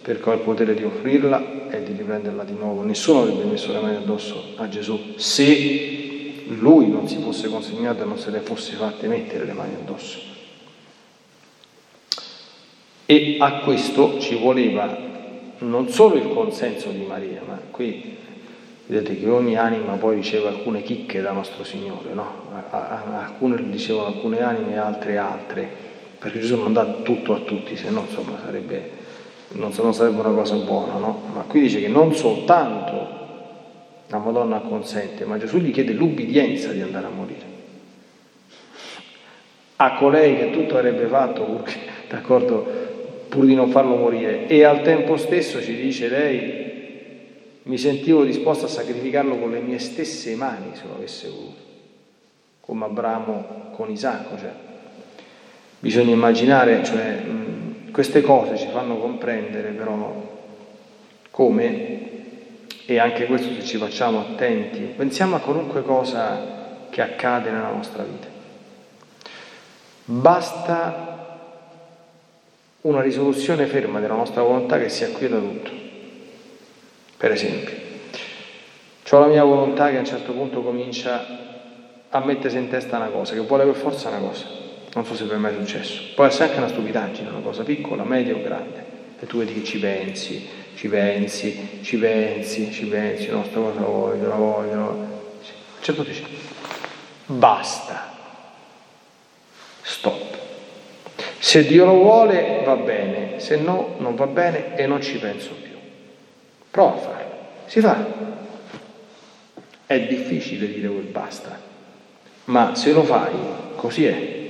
perché 0.00 0.30
ho 0.30 0.32
il 0.32 0.40
potere 0.40 0.74
di 0.74 0.82
offrirla 0.82 1.68
e 1.68 1.82
di 1.82 1.92
riprenderla 1.92 2.44
di 2.44 2.54
nuovo. 2.54 2.82
Nessuno 2.82 3.20
avrebbe 3.20 3.44
messo 3.44 3.70
le 3.72 3.80
mani 3.80 3.96
addosso 3.96 4.54
a 4.56 4.66
Gesù 4.68 5.14
se 5.16 6.44
lui 6.46 6.88
non 6.88 7.06
si 7.06 7.18
fosse 7.18 7.48
consegnato 7.48 8.02
e 8.02 8.06
non 8.06 8.18
se 8.18 8.30
le 8.30 8.40
fosse 8.40 8.76
fatte 8.76 9.06
mettere 9.08 9.44
le 9.44 9.52
mani 9.52 9.74
addosso. 9.74 10.18
E 13.04 13.36
a 13.38 13.58
questo 13.58 14.18
ci 14.20 14.36
voleva 14.36 15.10
non 15.58 15.88
solo 15.90 16.14
il 16.14 16.28
consenso 16.28 16.88
di 16.88 17.04
Maria, 17.04 17.42
ma 17.46 17.60
qui 17.70 18.16
vedete 18.92 19.18
che 19.18 19.26
ogni 19.26 19.56
anima 19.56 19.94
poi 19.94 20.16
riceve 20.16 20.48
alcune 20.48 20.82
chicche 20.82 21.22
da 21.22 21.32
nostro 21.32 21.64
Signore, 21.64 22.12
no? 22.12 22.50
alcune 22.68 23.56
ricevano 23.56 24.08
alcune 24.08 24.42
anime 24.42 24.76
altre 24.76 25.16
altre, 25.16 25.66
perché 26.18 26.40
Gesù 26.40 26.56
non 26.56 26.74
dà 26.74 26.84
tutto 27.02 27.34
a 27.34 27.38
tutti, 27.38 27.74
se 27.74 27.88
no 27.88 28.04
insomma 28.06 28.38
sarebbe, 28.44 28.90
non, 29.52 29.72
sarebbe 29.72 30.20
una 30.20 30.34
cosa 30.34 30.56
buona, 30.56 30.98
no? 30.98 31.22
Ma 31.34 31.40
qui 31.42 31.62
dice 31.62 31.80
che 31.80 31.88
non 31.88 32.14
soltanto 32.14 33.20
la 34.08 34.18
Madonna 34.18 34.58
consente, 34.58 35.24
ma 35.24 35.38
Gesù 35.38 35.56
gli 35.56 35.72
chiede 35.72 35.94
l'ubbidienza 35.94 36.70
di 36.70 36.82
andare 36.82 37.06
a 37.06 37.10
morire. 37.10 37.50
A 39.76 39.94
colei 39.94 40.36
che 40.36 40.50
tutto 40.50 40.76
avrebbe 40.76 41.06
fatto, 41.06 41.64
d'accordo, 42.10 42.80
pur 43.30 43.46
di 43.46 43.54
non 43.54 43.70
farlo 43.70 43.96
morire 43.96 44.46
e 44.48 44.64
al 44.64 44.82
tempo 44.82 45.16
stesso 45.16 45.62
ci 45.62 45.74
dice 45.74 46.08
lei 46.08 46.71
mi 47.64 47.78
sentivo 47.78 48.24
disposta 48.24 48.66
a 48.66 48.68
sacrificarlo 48.68 49.38
con 49.38 49.52
le 49.52 49.60
mie 49.60 49.78
stesse 49.78 50.34
mani 50.34 50.74
se 50.74 50.82
lo 50.86 50.94
avesse 50.94 51.28
voluto, 51.28 51.62
come 52.60 52.84
Abramo 52.86 53.70
con 53.72 53.90
Isacco. 53.90 54.36
Cioè. 54.36 54.52
Bisogna 55.78 56.12
immaginare, 56.12 56.82
cioè, 56.84 57.22
queste 57.92 58.20
cose 58.22 58.56
ci 58.56 58.68
fanno 58.68 58.96
comprendere 58.96 59.70
però 59.70 60.30
come, 61.30 62.10
e 62.84 62.98
anche 62.98 63.26
questo 63.26 63.52
se 63.54 63.64
ci 63.64 63.78
facciamo 63.78 64.20
attenti, 64.20 64.80
pensiamo 64.80 65.36
a 65.36 65.40
qualunque 65.40 65.82
cosa 65.82 66.86
che 66.90 67.00
accade 67.00 67.50
nella 67.50 67.70
nostra 67.70 68.02
vita. 68.02 68.26
Basta 70.04 71.12
una 72.82 73.00
risoluzione 73.00 73.66
ferma 73.66 74.00
della 74.00 74.14
nostra 74.14 74.42
volontà 74.42 74.78
che 74.78 74.88
si 74.88 75.04
acquieta 75.04 75.38
tutto. 75.38 75.81
Per 77.22 77.30
esempio, 77.30 77.72
ho 79.08 79.18
la 79.20 79.26
mia 79.26 79.44
volontà 79.44 79.90
che 79.90 79.94
a 79.94 80.00
un 80.00 80.04
certo 80.04 80.32
punto 80.32 80.60
comincia 80.60 81.24
a 82.08 82.18
mettersi 82.18 82.56
in 82.56 82.68
testa 82.68 82.96
una 82.96 83.10
cosa, 83.10 83.34
che 83.34 83.38
vuole 83.42 83.64
per 83.64 83.76
forza 83.76 84.08
una 84.08 84.18
cosa. 84.18 84.44
Non 84.92 85.06
so 85.06 85.14
se 85.14 85.22
me 85.26 85.50
è 85.50 85.52
successo. 85.56 86.02
Può 86.16 86.24
essere 86.24 86.46
anche 86.46 86.58
una 86.58 86.66
stupidaggine, 86.66 87.28
una 87.28 87.38
cosa 87.38 87.62
piccola, 87.62 88.02
media 88.02 88.34
o 88.34 88.42
grande. 88.42 88.84
E 89.20 89.26
tu 89.26 89.38
vedi 89.38 89.54
che 89.54 89.62
ci 89.62 89.78
pensi, 89.78 90.48
ci 90.74 90.88
pensi, 90.88 91.78
ci 91.82 91.96
pensi, 91.96 92.72
ci 92.72 92.86
pensi, 92.86 93.28
no, 93.28 93.44
sta 93.44 93.60
cosa 93.60 93.78
la 93.78 93.86
voglio, 93.86 94.26
la 94.26 94.34
voglio. 94.34 94.80
A 94.80 94.88
un 94.88 95.80
certo 95.80 96.02
punto 96.02 96.18
dici, 96.18 96.26
basta, 97.26 98.16
stop. 99.80 100.38
Se 101.38 101.64
Dio 101.68 101.84
lo 101.84 101.98
vuole 101.98 102.62
va 102.64 102.74
bene, 102.74 103.38
se 103.38 103.58
no 103.58 103.94
non 103.98 104.16
va 104.16 104.26
bene 104.26 104.74
e 104.74 104.86
non 104.86 105.00
ci 105.00 105.18
penso 105.18 105.50
più. 105.50 105.61
Prova 106.72 106.94
a 106.94 106.96
farlo. 106.96 107.30
Si 107.66 107.80
fa. 107.80 108.04
È 109.84 110.00
difficile 110.06 110.72
dire 110.72 110.88
quel 110.88 111.04
basta, 111.04 111.58
ma 112.46 112.74
se 112.74 112.92
lo 112.92 113.02
fai, 113.04 113.34
così 113.76 114.06
è. 114.06 114.40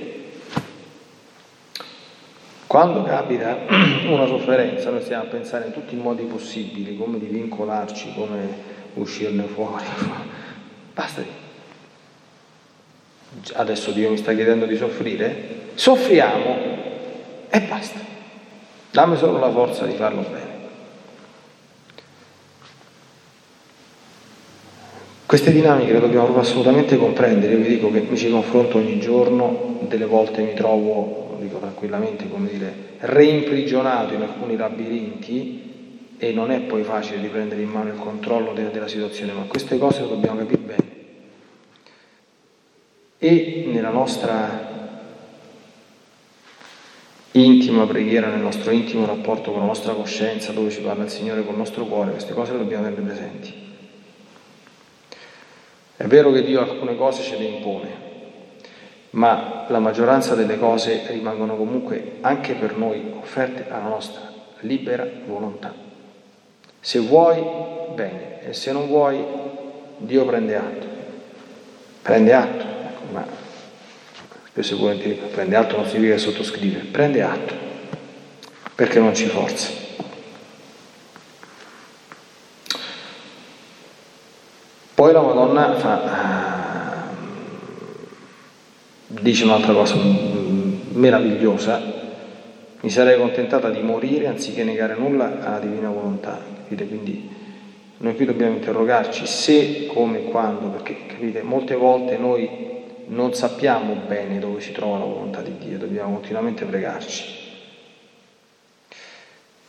Quando 2.65 3.03
capita 3.03 3.57
una 4.07 4.25
sofferenza, 4.25 4.89
noi 4.89 5.01
stiamo 5.01 5.23
a 5.23 5.27
pensare 5.27 5.65
in 5.65 5.73
tutti 5.73 5.95
i 5.95 5.97
modi 5.97 6.23
possibili, 6.23 6.95
come 6.95 7.19
di 7.19 7.25
vincolarci, 7.25 8.13
come 8.15 8.71
uscirne 8.93 9.43
fuori. 9.43 9.83
Basta. 10.95 11.21
Adesso 13.53 13.91
Dio 13.91 14.11
mi 14.11 14.17
sta 14.17 14.33
chiedendo 14.33 14.65
di 14.65 14.77
soffrire? 14.77 15.71
Soffriamo 15.73 16.55
e 17.49 17.61
basta. 17.61 17.99
Dammi 18.91 19.17
solo 19.17 19.39
la 19.39 19.49
forza 19.49 19.85
di 19.85 19.95
farlo 19.95 20.21
bene. 20.21 20.52
Queste 25.33 25.51
dinamiche 25.51 25.93
le 25.93 25.99
dobbiamo 25.99 26.37
assolutamente 26.37 26.95
comprendere. 26.95 27.53
Io 27.53 27.57
vi 27.63 27.67
dico 27.67 27.89
che 27.89 28.05
mi 28.07 28.15
ci 28.15 28.29
confronto 28.29 28.77
ogni 28.77 28.99
giorno, 28.99 29.79
delle 29.87 30.05
volte 30.05 30.43
mi 30.43 30.53
trovo 30.53 31.37
dico 31.39 31.57
tranquillamente, 31.57 32.29
come 32.29 32.49
dire, 32.49 32.71
reimprigionato 32.99 34.13
in 34.13 34.21
alcuni 34.21 34.55
labirinti 34.55 36.13
e 36.19 36.33
non 36.33 36.51
è 36.51 36.59
poi 36.59 36.83
facile 36.83 37.19
di 37.19 37.29
prendere 37.29 37.63
in 37.63 37.69
mano 37.69 37.89
il 37.89 37.97
controllo 37.97 38.53
della, 38.53 38.69
della 38.69 38.87
situazione, 38.87 39.33
ma 39.33 39.45
queste 39.47 39.79
cose 39.79 40.01
lo 40.01 40.09
dobbiamo 40.09 40.37
capire 40.37 40.61
bene. 40.61 40.83
E 43.17 43.69
nella 43.73 43.89
nostra 43.89 44.69
intima 47.31 47.87
preghiera, 47.87 48.27
nel 48.27 48.41
nostro 48.41 48.69
intimo 48.69 49.07
rapporto 49.07 49.49
con 49.49 49.61
la 49.61 49.65
nostra 49.65 49.93
coscienza, 49.93 50.51
dove 50.51 50.69
ci 50.69 50.81
parla 50.81 51.05
il 51.05 51.09
Signore 51.09 51.43
col 51.43 51.57
nostro 51.57 51.85
cuore, 51.85 52.11
queste 52.11 52.35
cose 52.35 52.51
le 52.51 52.59
dobbiamo 52.59 52.85
avere 52.85 53.01
presenti. 53.01 53.62
È 55.95 56.05
vero 56.05 56.31
che 56.31 56.43
Dio 56.43 56.61
alcune 56.61 56.95
cose 56.95 57.21
ce 57.21 57.37
le 57.37 57.43
impone, 57.43 57.89
ma 59.11 59.65
la 59.67 59.79
maggioranza 59.79 60.33
delle 60.33 60.57
cose 60.57 61.03
rimangono 61.07 61.55
comunque 61.55 62.17
anche 62.21 62.53
per 62.55 62.75
noi 62.75 63.13
offerte 63.19 63.69
alla 63.69 63.87
nostra 63.87 64.31
libera 64.61 65.07
volontà. 65.25 65.73
Se 66.79 66.99
vuoi, 66.99 67.43
bene, 67.93 68.41
e 68.43 68.53
se 68.53 68.71
non 68.71 68.87
vuoi, 68.87 69.23
Dio 69.97 70.25
prende 70.25 70.55
atto. 70.55 70.87
Prende 72.01 72.33
atto, 72.33 72.65
ecco, 72.65 73.01
ma 73.11 73.25
spesso 74.49 74.73
e 74.73 74.77
volentieri 74.77 75.21
prende 75.31 75.55
atto 75.55 75.77
non 75.77 75.85
significa 75.85 76.17
sottoscrive, 76.17 76.79
prende 76.91 77.21
atto, 77.21 77.53
perché 78.75 78.99
non 78.99 79.15
ci 79.15 79.27
forza. 79.27 79.82
Poi 85.03 85.11
la 85.11 85.19
Madonna 85.19 85.75
fa 85.75 87.09
dice 89.07 89.43
un'altra 89.43 89.73
cosa 89.73 89.97
meravigliosa, 90.93 91.81
mi 92.79 92.89
sarei 92.89 93.17
contentata 93.17 93.69
di 93.69 93.81
morire 93.81 94.27
anziché 94.27 94.63
negare 94.63 94.95
nulla 94.95 95.45
alla 95.45 95.59
divina 95.59 95.89
volontà. 95.89 96.39
Capite? 96.55 96.87
Quindi 96.87 97.29
noi 97.97 98.15
qui 98.15 98.23
dobbiamo 98.23 98.53
interrogarci 98.53 99.25
se, 99.27 99.87
come 99.87 100.23
quando, 100.23 100.67
perché 100.69 101.05
capite, 101.05 101.41
molte 101.41 101.75
volte 101.75 102.15
noi 102.15 102.49
non 103.07 103.33
sappiamo 103.33 103.95
bene 104.07 104.39
dove 104.39 104.61
si 104.61 104.71
trova 104.71 104.99
la 104.99 105.03
volontà 105.03 105.41
di 105.41 105.57
Dio, 105.57 105.79
dobbiamo 105.79 106.13
continuamente 106.13 106.63
pregarci. 106.63 107.25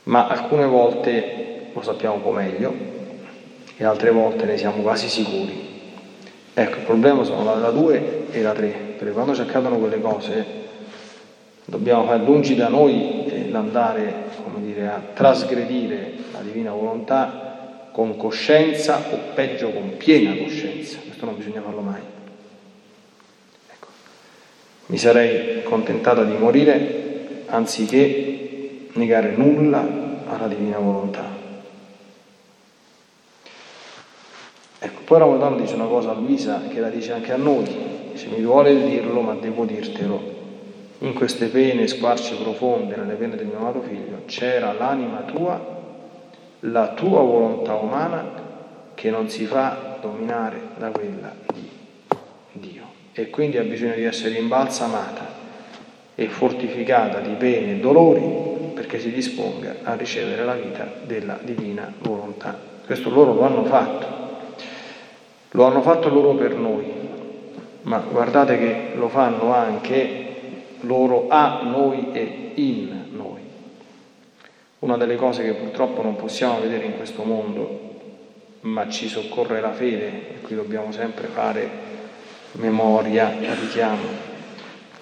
Ma 0.05 0.29
alcune 0.29 0.67
volte 0.67 1.71
lo 1.73 1.83
sappiamo 1.83 2.15
un 2.15 2.23
po' 2.23 2.31
meglio 2.31 3.03
e 3.85 3.87
altre 3.87 4.11
volte 4.11 4.47
ne 4.47 4.57
siamo 4.57 4.81
quasi 4.81 5.11
sicuri. 5.11 5.73
Ecco, 6.55 6.77
il 6.79 6.85
problema 6.85 7.23
sono 7.23 7.45
la 7.61 7.69
2 7.69 8.29
e 8.31 8.41
la 8.41 8.53
3, 8.53 8.69
perché 8.97 9.13
quando 9.13 9.35
ci 9.35 9.43
accadono 9.43 9.77
quelle 9.77 10.01
cose 10.01 10.47
dobbiamo 11.67 12.07
fare 12.07 12.25
lungi 12.25 12.55
da 12.55 12.69
noi 12.69 13.51
l'andare, 13.51 14.23
dire, 14.57 14.89
a 14.89 15.03
trasgredire 15.13 16.15
la 16.33 16.41
divina 16.41 16.73
volontà 16.73 17.91
con 17.93 18.17
coscienza 18.17 19.03
o 19.11 19.19
peggio 19.35 19.71
con 19.71 19.99
piena 19.99 20.35
coscienza, 20.35 20.97
questo 21.05 21.27
non 21.27 21.37
bisogna 21.37 21.61
farlo 21.61 21.81
mai. 21.83 22.01
Ecco. 23.71 23.89
Mi 24.87 24.97
sarei 24.97 25.63
contentata 25.63 26.25
di 26.25 26.37
morire 26.39 27.43
anziché 27.49 28.89
negare 28.95 29.35
nulla 29.37 29.87
alla 30.27 30.47
divina 30.49 30.79
volontà. 30.79 31.35
Ecco, 34.85 34.94
poi 35.05 35.19
la 35.19 35.27
Madonna 35.27 35.61
dice 35.61 35.75
una 35.75 35.85
cosa 35.85 36.11
a 36.11 36.15
Luisa 36.15 36.63
che 36.69 36.81
la 36.81 36.89
dice 36.89 37.13
anche 37.13 37.33
a 37.33 37.37
noi, 37.37 37.65
dice 38.13 38.29
mi 38.29 38.41
duole 38.41 38.89
dirlo 38.89 39.21
ma 39.21 39.35
devo 39.35 39.67
dirtelo. 39.67 40.33
In 41.01 41.13
queste 41.13 41.49
pene 41.49 41.87
squarce 41.87 42.37
profonde, 42.37 42.97
nelle 42.97 43.15
pene 43.15 43.37
del 43.37 43.47
mio 43.47 43.59
amato 43.59 43.83
figlio, 43.83 44.23
c'era 44.25 44.73
l'anima 44.73 45.21
tua, 45.27 45.61
la 46.61 46.89
tua 46.95 47.21
volontà 47.21 47.75
umana 47.75 48.43
che 48.95 49.11
non 49.11 49.29
si 49.29 49.45
fa 49.45 49.99
dominare 50.01 50.61
da 50.79 50.89
quella 50.89 51.35
di 51.53 51.69
Dio. 52.53 52.85
E 53.13 53.29
quindi 53.29 53.59
ha 53.59 53.63
bisogno 53.63 53.95
di 53.95 54.05
essere 54.05 54.39
imbalsamata 54.39 55.43
e 56.15 56.29
fortificata 56.29 57.21
di 57.21 57.35
pene 57.35 57.73
e 57.73 57.81
dolori 57.81 58.73
perché 58.73 58.99
si 58.99 59.13
disponga 59.13 59.77
a 59.83 59.95
ricevere 59.95 60.45
la 60.45 60.55
vita 60.55 60.91
della 61.05 61.39
divina 61.43 61.93
volontà. 61.99 62.59
Questo 62.87 63.11
loro 63.11 63.35
lo 63.35 63.43
hanno 63.43 63.65
fatto 63.65 64.24
lo 65.57 65.67
hanno 65.67 65.83
fatto 65.83 66.09
loro 66.09 66.35
per 66.35 66.57
noi, 66.57 66.85
ma 67.83 67.99
guardate 67.99 68.59
che 68.59 68.91
lo 68.97 69.09
fanno 69.09 69.55
anche 69.55 70.23
loro 70.81 71.27
a 71.29 71.61
noi 71.63 72.09
e 72.13 72.51
in 72.55 73.05
noi. 73.13 73.41
Una 74.81 74.97
delle 74.97 75.15
cose 75.15 75.45
che 75.45 75.53
purtroppo 75.53 76.03
non 76.03 76.17
possiamo 76.17 76.59
vedere 76.59 76.87
in 76.87 76.97
questo 76.97 77.23
mondo, 77.23 77.93
ma 78.63 78.89
ci 78.89 79.09
soccorre 79.09 79.61
la 79.61 79.73
fede, 79.73 80.07
e 80.07 80.41
qui 80.43 80.57
dobbiamo 80.57 80.91
sempre 80.91 81.29
fare 81.29 81.71
memoria, 82.53 83.33
richiamo. 83.39 84.33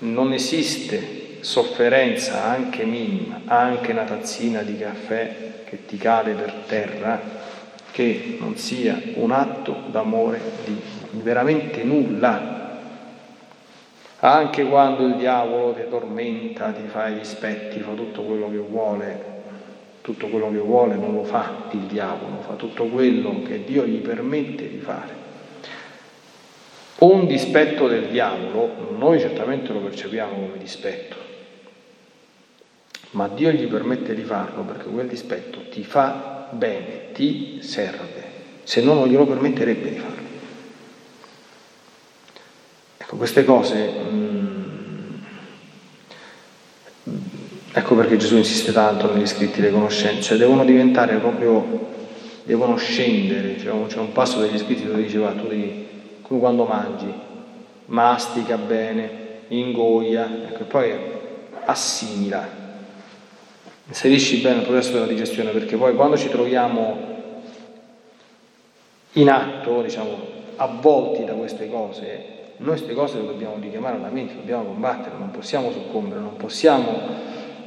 Non 0.01 0.35
esiste 0.35 1.38
sofferenza 1.41 2.45
anche 2.45 2.85
minima, 2.85 3.41
anche 3.47 3.93
una 3.93 4.05
tazzina 4.05 4.61
di 4.61 4.77
caffè 4.77 5.65
che 5.65 5.87
ti 5.87 5.97
cade 5.97 6.35
per 6.35 6.53
terra, 6.67 7.21
che 7.92 8.37
non 8.40 8.57
sia 8.57 9.00
un 9.14 9.31
atto 9.31 9.76
d'amore 9.90 10.40
di 10.64 10.81
veramente 11.20 11.85
nulla. 11.85 12.61
Anche 14.20 14.64
quando 14.64 15.07
il 15.07 15.16
diavolo 15.16 15.72
ti 15.74 15.83
tormenta, 15.88 16.70
ti 16.70 16.87
fa 16.87 17.09
i 17.09 17.18
dispetti, 17.18 17.81
fa 17.81 17.92
tutto 17.92 18.22
quello 18.22 18.50
che 18.50 18.57
vuole, 18.57 19.24
tutto 20.00 20.28
quello 20.28 20.50
che 20.50 20.59
vuole 20.59 20.94
non 20.94 21.12
lo 21.14 21.24
fa 21.24 21.66
il 21.72 21.81
diavolo, 21.81 22.40
fa 22.40 22.55
tutto 22.55 22.87
quello 22.87 23.42
che 23.42 23.64
Dio 23.64 23.85
gli 23.85 23.98
permette 23.98 24.68
di 24.68 24.78
fare. 24.78 25.20
Un 26.98 27.26
dispetto 27.26 27.88
del 27.88 28.07
diavolo, 28.09 28.94
noi 28.96 29.18
certamente 29.18 29.72
lo 29.72 29.81
percepiamo 29.81 30.33
come 30.33 30.59
dispetto, 30.59 31.16
ma 33.11 33.26
Dio 33.26 33.50
gli 33.50 33.66
permette 33.66 34.14
di 34.14 34.22
farlo 34.22 34.62
perché 34.62 34.88
quel 34.88 35.09
dispetto 35.09 35.68
ti 35.68 35.83
fa 35.83 36.41
bene, 36.53 37.12
ti 37.12 37.59
serve, 37.62 38.25
se 38.62 38.83
no 38.83 38.95
non 38.95 39.09
glielo 39.09 39.27
permetterebbe 39.27 39.91
di 39.91 39.97
farlo. 39.97 40.21
Ecco, 42.99 43.17
queste 43.17 43.45
cose, 43.45 43.91
mm, 44.11 45.15
ecco 47.73 47.95
perché 47.95 48.17
Gesù 48.17 48.37
insiste 48.37 48.73
tanto 48.73 49.12
negli 49.12 49.27
scritti 49.27 49.61
le 49.61 49.71
conoscenze, 49.71 50.37
devono 50.37 50.65
diventare 50.65 51.17
proprio, 51.17 51.91
devono 52.45 52.77
scendere, 52.77 53.57
c'è 53.57 53.71
un, 53.71 53.87
c'è 53.87 53.99
un 53.99 54.12
passo 54.12 54.41
degli 54.41 54.59
scritti 54.59 54.85
dove 54.85 55.03
diceva 55.03 55.33
tu 55.33 55.49
devi, 55.49 55.87
come 56.23 56.41
quando 56.41 56.65
mangi, 56.65 57.12
mastica 57.87 58.57
bene, 58.57 59.41
ingoia, 59.49 60.49
ecco, 60.49 60.61
e 60.61 60.65
poi 60.65 60.93
assimila, 61.65 62.62
inserisci 63.88 64.38
bene 64.38 64.61
il 64.61 64.66
processo 64.66 64.92
della 64.92 65.07
digestione, 65.07 65.51
perché 65.51 65.77
poi 65.77 65.95
quando 65.95 66.16
ci 66.16 66.29
troviamo 66.29 67.11
in 69.12 69.29
atto, 69.29 69.83
diciamo, 69.83 70.31
avvolti 70.57 71.25
da 71.25 71.33
queste 71.33 71.68
cose, 71.68 72.31
noi 72.59 72.77
queste 72.77 72.95
cose 72.95 73.18
le 73.18 73.27
dobbiamo 73.27 73.57
richiamare 73.61 73.97
alla 73.97 74.09
mente, 74.09 74.35
dobbiamo 74.35 74.64
combattere, 74.64 75.16
non 75.18 75.31
possiamo 75.31 75.73
soccombere, 75.73 76.21
non 76.21 76.37
possiamo 76.37 77.01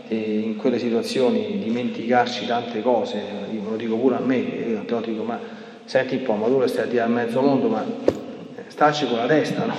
eh, 0.07 0.39
in 0.39 0.55
quelle 0.55 0.79
situazioni 0.79 1.59
dimenticarci 1.59 2.45
tante 2.45 2.81
cose, 2.81 3.21
lo 3.67 3.75
dico 3.75 3.95
pure 3.97 4.15
a 4.15 4.19
me, 4.19 4.37
io 4.37 4.85
te 4.85 4.93
lo 4.93 5.01
dico, 5.01 5.23
ma 5.23 5.39
senti 5.83 6.15
un 6.15 6.23
po', 6.23 6.33
ma 6.33 6.47
tu 6.47 6.59
le 6.59 6.67
stai 6.67 6.85
a 6.85 6.87
dire 6.87 7.01
a 7.01 7.07
mezzo 7.07 7.41
mondo, 7.41 7.67
ma 7.67 7.83
eh, 8.05 8.63
starci 8.67 9.07
con 9.07 9.17
la 9.17 9.25
testa, 9.25 9.65
no? 9.65 9.75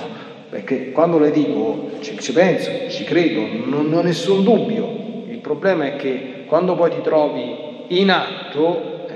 Perché 0.49 0.91
quando 0.91 1.17
le 1.17 1.31
dico 1.31 1.91
ci, 1.99 2.17
ci 2.19 2.31
penso, 2.31 2.71
ci 2.89 3.03
credo, 3.03 3.41
non, 3.65 3.89
non 3.89 3.99
ho 3.99 4.01
nessun 4.01 4.43
dubbio, 4.43 5.06
problema 5.47 5.85
è 5.85 5.95
che 5.95 6.43
quando 6.45 6.75
poi 6.75 6.89
ti 6.89 7.01
trovi 7.01 7.95
in 7.99 8.11
atto, 8.11 9.07
eh, 9.07 9.13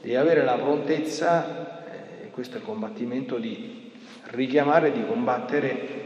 devi 0.00 0.16
avere 0.16 0.44
la 0.44 0.54
prontezza, 0.54 1.84
eh, 2.24 2.30
questo 2.30 2.56
è 2.56 2.58
il 2.60 2.64
combattimento, 2.64 3.36
di 3.36 3.90
richiamare 4.30 4.92
di 4.92 5.04
combattere 5.06 6.00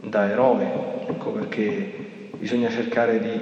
da 0.00 0.30
eroe, 0.30 0.66
ecco 1.06 1.32
perché 1.32 2.30
bisogna 2.38 2.70
cercare 2.70 3.20
di 3.20 3.40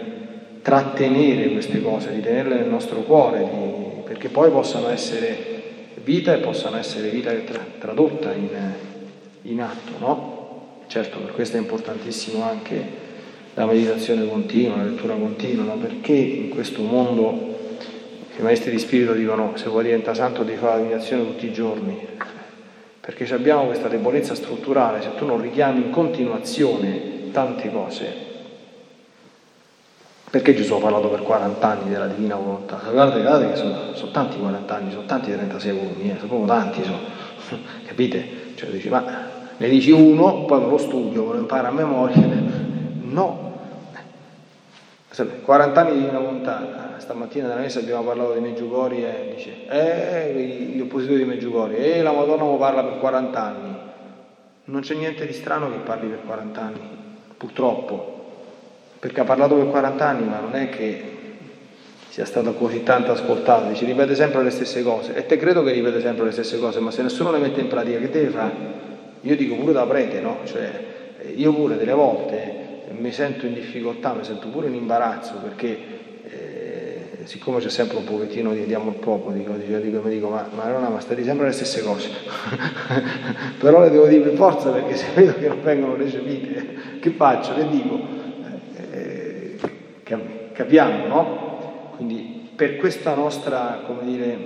trattenere 0.62 1.50
queste 1.50 1.80
cose, 1.80 2.12
di 2.12 2.22
tenerle 2.22 2.56
nel 2.56 2.68
nostro 2.68 3.02
cuore, 3.02 3.38
di, 3.38 4.02
perché 4.02 4.28
poi 4.28 4.50
possano 4.50 4.88
essere 4.88 5.54
vita 6.02 6.35
e 6.35 6.38
possano 6.38 6.76
essere 6.76 7.09
vita 7.11 7.32
tradotta 7.78 8.32
in, 8.32 8.48
in 9.42 9.61
atto, 9.61 9.92
no? 9.98 10.35
Certo, 10.88 11.18
per 11.18 11.32
questo 11.32 11.56
è 11.56 11.61
importantissimo 11.61 12.42
anche 12.42 13.06
la 13.57 13.64
meditazione 13.64 14.29
continua, 14.29 14.77
la 14.77 14.83
lettura 14.85 15.14
continua, 15.14 15.75
perché 15.77 16.12
in 16.12 16.51
questo 16.51 16.83
mondo 16.83 17.55
i 18.38 18.42
maestri 18.42 18.71
di 18.71 18.79
spirito 18.79 19.14
dicono 19.14 19.53
se 19.57 19.71
vuoi 19.71 19.85
diventare 19.85 20.14
santo 20.14 20.42
devi 20.42 20.59
fare 20.59 20.77
la 20.77 20.83
meditazione 20.83 21.25
tutti 21.25 21.47
i 21.47 21.53
giorni, 21.53 22.07
perché 23.01 23.33
abbiamo 23.33 23.64
questa 23.64 23.88
debolezza 23.88 24.35
strutturale, 24.35 25.01
se 25.01 25.14
tu 25.16 25.25
non 25.25 25.40
richiami 25.40 25.85
in 25.85 25.90
continuazione 25.90 27.31
tante 27.33 27.71
cose, 27.71 28.25
perché 30.29 30.55
Gesù 30.55 30.75
ha 30.75 30.79
parlato 30.79 31.09
per 31.09 31.23
40 31.23 31.66
anni 31.66 31.88
della 31.88 32.09
divina 32.09 32.35
volontà? 32.35 32.79
Guardate, 32.83 33.23
guardate 33.23 33.53
che 33.53 33.57
sono, 33.57 33.95
sono 33.95 34.11
tanti 34.11 34.37
40 34.37 34.75
anni, 34.75 34.90
sono 34.90 35.07
tanti 35.07 35.33
36 35.33 35.73
volumi, 35.73 36.11
eh, 36.11 36.16
sono 36.16 36.29
proprio 36.29 36.47
tanti, 36.47 36.83
sono, 36.85 36.99
capite? 37.87 38.29
Cioè 38.55 38.69
dici, 38.69 38.90
ma 38.90 39.03
ne 39.57 39.69
dici 39.71 39.92
uno, 39.92 40.45
poi 40.45 40.61
me 40.61 40.69
lo 40.69 40.77
studio, 40.77 41.25
me 41.25 41.33
lo 41.33 41.38
imparo 41.38 41.69
a 41.69 41.71
memoria. 41.71 42.75
No. 43.01 43.45
40 45.24 45.81
anni 45.81 45.92
di 45.92 45.98
divina 46.00 46.18
volontà, 46.18 46.94
stamattina 46.98 47.48
nella 47.48 47.61
messa 47.61 47.79
abbiamo 47.79 48.02
parlato 48.02 48.35
di 48.35 48.40
Meggiugori 48.40 49.05
e 49.05 49.33
dice, 49.35 49.66
eh, 49.68 50.33
gli 50.74 50.81
oppositori 50.81 51.18
di 51.18 51.24
Meggiugori, 51.24 51.76
eh, 51.76 52.02
la 52.02 52.12
Madonna 52.12 52.44
mi 52.44 52.59
parla 52.59 52.85
per 52.85 52.98
40 52.98 53.42
anni. 53.42 53.76
Non 54.64 54.81
c'è 54.81 54.94
niente 54.94 55.26
di 55.26 55.33
strano 55.33 55.70
che 55.70 55.79
parli 55.79 56.09
per 56.09 56.20
40 56.26 56.61
anni, 56.61 56.81
purtroppo 57.37 58.14
perché 58.98 59.20
ha 59.20 59.24
parlato 59.24 59.55
per 59.55 59.68
40 59.68 60.07
anni, 60.07 60.26
ma 60.26 60.40
non 60.40 60.55
è 60.55 60.68
che 60.68 61.14
sia 62.09 62.24
stato 62.24 62.55
così 62.55 62.83
tanto 62.83 63.12
ascoltato, 63.12 63.68
dice 63.68 63.85
ripete 63.85 64.14
sempre 64.14 64.42
le 64.42 64.50
stesse 64.50 64.83
cose 64.83 65.14
e 65.14 65.26
te 65.26 65.37
credo 65.37 65.62
che 65.62 65.70
ripete 65.70 66.00
sempre 66.00 66.24
le 66.24 66.33
stesse 66.33 66.59
cose, 66.59 66.81
ma 66.81 66.90
se 66.90 67.02
nessuno 67.02 67.31
le 67.31 67.38
mette 67.38 67.61
in 67.61 67.68
pratica 67.68 67.98
che 67.98 68.11
deve 68.11 68.29
fare? 68.31 68.55
Io 69.20 69.37
dico 69.37 69.55
pure 69.55 69.72
da 69.72 69.85
prete, 69.85 70.20
no? 70.20 70.38
Cioè, 70.44 70.85
io 71.35 71.52
pure 71.52 71.76
delle 71.76 71.92
volte 71.92 72.65
mi 72.90 73.12
sento 73.12 73.46
in 73.46 73.55
difficoltà, 73.55 74.12
mi 74.14 74.25
sento 74.25 74.49
pure 74.49 74.68
in 74.68 74.75
imbarazzo 74.75 75.35
perché 75.42 75.79
eh, 76.25 77.09
siccome 77.25 77.61
c'è 77.61 77.70
sempre 77.70 77.96
un 77.99 78.05
pochettino 78.05 78.53
di 78.53 78.75
amor 78.75 78.94
proprio, 78.94 79.33
dico, 79.37 79.53
dico, 79.53 79.79
dico, 79.79 80.01
mi 80.01 80.11
dico 80.11 80.29
ma, 80.29 80.49
ma 80.55 80.68
non 80.68 80.92
ma 80.92 81.01
stai 81.01 81.22
sempre 81.25 81.46
le 81.46 81.53
stesse 81.53 81.83
cose, 81.83 82.09
però 83.59 83.81
le 83.81 83.90
devo 83.90 84.07
dire 84.07 84.22
per 84.22 84.37
forza 84.37 84.70
perché 84.70 84.96
se 84.96 85.07
vedo 85.14 85.35
che 85.35 85.49
non 85.49 85.62
vengono 85.62 85.96
recepite, 85.96 86.99
che 87.01 87.11
faccio? 87.11 87.55
Che 87.55 87.68
dico? 87.68 88.16
Capiamo, 90.57 91.07
no? 91.07 91.90
Quindi 91.96 92.49
per 92.57 92.77
questa 92.77 93.14
nostra, 93.14 93.83
come 93.87 94.11
dire, 94.11 94.38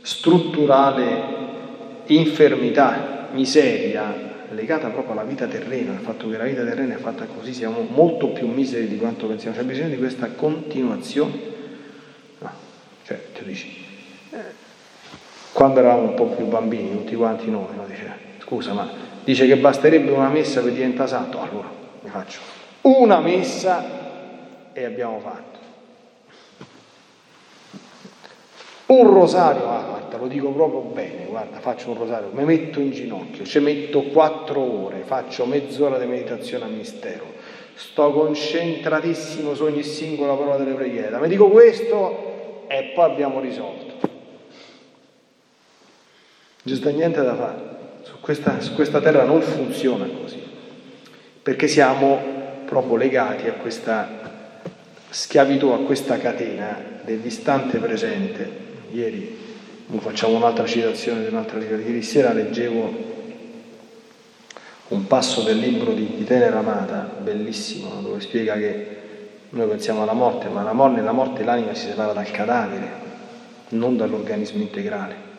strutturale 0.00 1.22
infermità, 2.06 3.28
miseria, 3.32 4.31
legata 4.52 4.88
proprio 4.88 5.12
alla 5.12 5.24
vita 5.24 5.46
terrena, 5.46 5.92
al 5.92 5.98
fatto 5.98 6.28
che 6.28 6.36
la 6.36 6.44
vita 6.44 6.64
terrena 6.64 6.94
è 6.94 6.98
fatta 6.98 7.24
così, 7.24 7.52
siamo 7.52 7.86
molto 7.88 8.28
più 8.28 8.46
miseri 8.46 8.88
di 8.88 8.96
quanto 8.96 9.26
pensiamo, 9.26 9.56
c'è 9.56 9.64
bisogno 9.64 9.88
di 9.88 9.98
questa 9.98 10.28
continuazione. 10.28 11.32
No, 12.38 12.50
cioè, 13.04 13.20
tu 13.32 13.44
dici, 13.44 13.84
eh, 14.30 14.38
quando 15.52 15.80
eravamo 15.80 16.08
un 16.08 16.14
po' 16.14 16.26
più 16.26 16.46
bambini, 16.46 16.90
tutti 16.90 17.14
quanti 17.14 17.50
noi, 17.50 17.74
no? 17.74 17.84
dice, 17.86 18.10
scusa, 18.38 18.72
ma 18.72 18.90
dice 19.24 19.46
che 19.46 19.56
basterebbe 19.56 20.10
una 20.10 20.28
messa 20.28 20.60
per 20.60 20.72
diventare 20.72 21.08
santo, 21.08 21.40
allora 21.40 21.70
mi 22.02 22.10
faccio 22.10 22.40
una 22.82 23.20
messa 23.20 23.84
e 24.72 24.84
abbiamo 24.84 25.20
fatto. 25.20 25.60
Un 28.86 29.06
rosario, 29.06 29.68
ah 29.68 30.01
guarda, 30.12 30.18
lo 30.18 30.26
dico 30.28 30.50
proprio 30.50 30.80
bene, 30.80 31.26
guarda, 31.26 31.58
faccio 31.60 31.90
un 31.90 31.98
rosario, 31.98 32.28
mi 32.32 32.44
metto 32.44 32.80
in 32.80 32.90
ginocchio, 32.90 33.44
ci 33.44 33.58
metto 33.60 34.02
quattro 34.02 34.60
ore, 34.60 35.02
faccio 35.04 35.46
mezz'ora 35.46 35.98
di 35.98 36.06
meditazione 36.06 36.64
al 36.64 36.72
mistero, 36.72 37.24
sto 37.74 38.12
concentratissimo 38.12 39.54
su 39.54 39.64
ogni 39.64 39.82
singola 39.82 40.34
parola 40.34 40.56
delle 40.56 40.74
preghiere, 40.74 41.18
mi 41.18 41.28
dico 41.28 41.48
questo 41.48 42.66
e 42.68 42.92
poi 42.94 43.10
abbiamo 43.10 43.40
risolto. 43.40 43.90
Non 46.64 46.78
c'è 46.78 46.92
niente 46.92 47.22
da 47.22 47.34
fare, 47.34 47.58
su 48.02 48.20
questa, 48.20 48.60
su 48.60 48.74
questa 48.74 49.00
terra 49.00 49.24
non 49.24 49.40
funziona 49.40 50.06
così, 50.06 50.40
perché 51.42 51.66
siamo 51.66 52.40
proprio 52.66 52.96
legati 52.96 53.48
a 53.48 53.52
questa 53.54 54.20
schiavitù 55.08 55.68
a 55.68 55.80
questa 55.80 56.16
catena 56.16 57.00
dell'istante 57.02 57.78
presente. 57.78 58.60
Ieri 58.92 59.51
facciamo 59.98 60.36
un'altra 60.36 60.66
citazione 60.66 61.22
di 61.22 61.28
un'altra 61.28 61.60
sera 62.00 62.32
leggevo 62.32 63.10
un 64.88 65.06
passo 65.06 65.42
del 65.42 65.58
libro 65.58 65.92
di, 65.92 66.16
di 66.16 66.24
Tenera 66.24 66.58
Amata, 66.58 67.10
bellissimo, 67.18 68.00
dove 68.02 68.20
spiega 68.20 68.54
che 68.54 69.00
noi 69.50 69.68
pensiamo 69.68 70.02
alla 70.02 70.12
morte, 70.12 70.48
ma 70.48 70.62
la 70.62 70.72
morte, 70.72 70.96
nella 70.96 71.12
morte 71.12 71.44
l'anima 71.44 71.74
si 71.74 71.86
separa 71.86 72.12
dal 72.12 72.30
cadavere, 72.30 72.90
non 73.70 73.96
dall'organismo 73.96 74.60
integrale. 74.60 75.30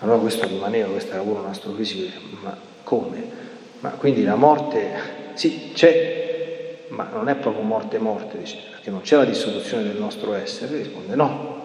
Allora 0.00 0.18
questo 0.18 0.46
rimaneva, 0.46 0.88
questo 0.88 1.12
era 1.12 1.22
pure 1.22 1.40
un 1.40 1.46
astrofisico, 1.46 2.16
ma 2.42 2.56
come? 2.84 3.46
Ma 3.80 3.90
quindi 3.90 4.22
la 4.22 4.36
morte, 4.36 4.90
sì, 5.34 5.72
c'è, 5.74 6.86
ma 6.88 7.08
non 7.12 7.28
è 7.28 7.34
proprio 7.34 7.64
morte 7.64 7.98
morte, 7.98 8.38
dice, 8.38 8.58
perché 8.70 8.90
non 8.90 9.00
c'è 9.00 9.16
la 9.16 9.24
dissoluzione 9.24 9.82
del 9.82 9.96
nostro 9.96 10.34
essere, 10.34 10.76
risponde 10.76 11.14
no. 11.16 11.57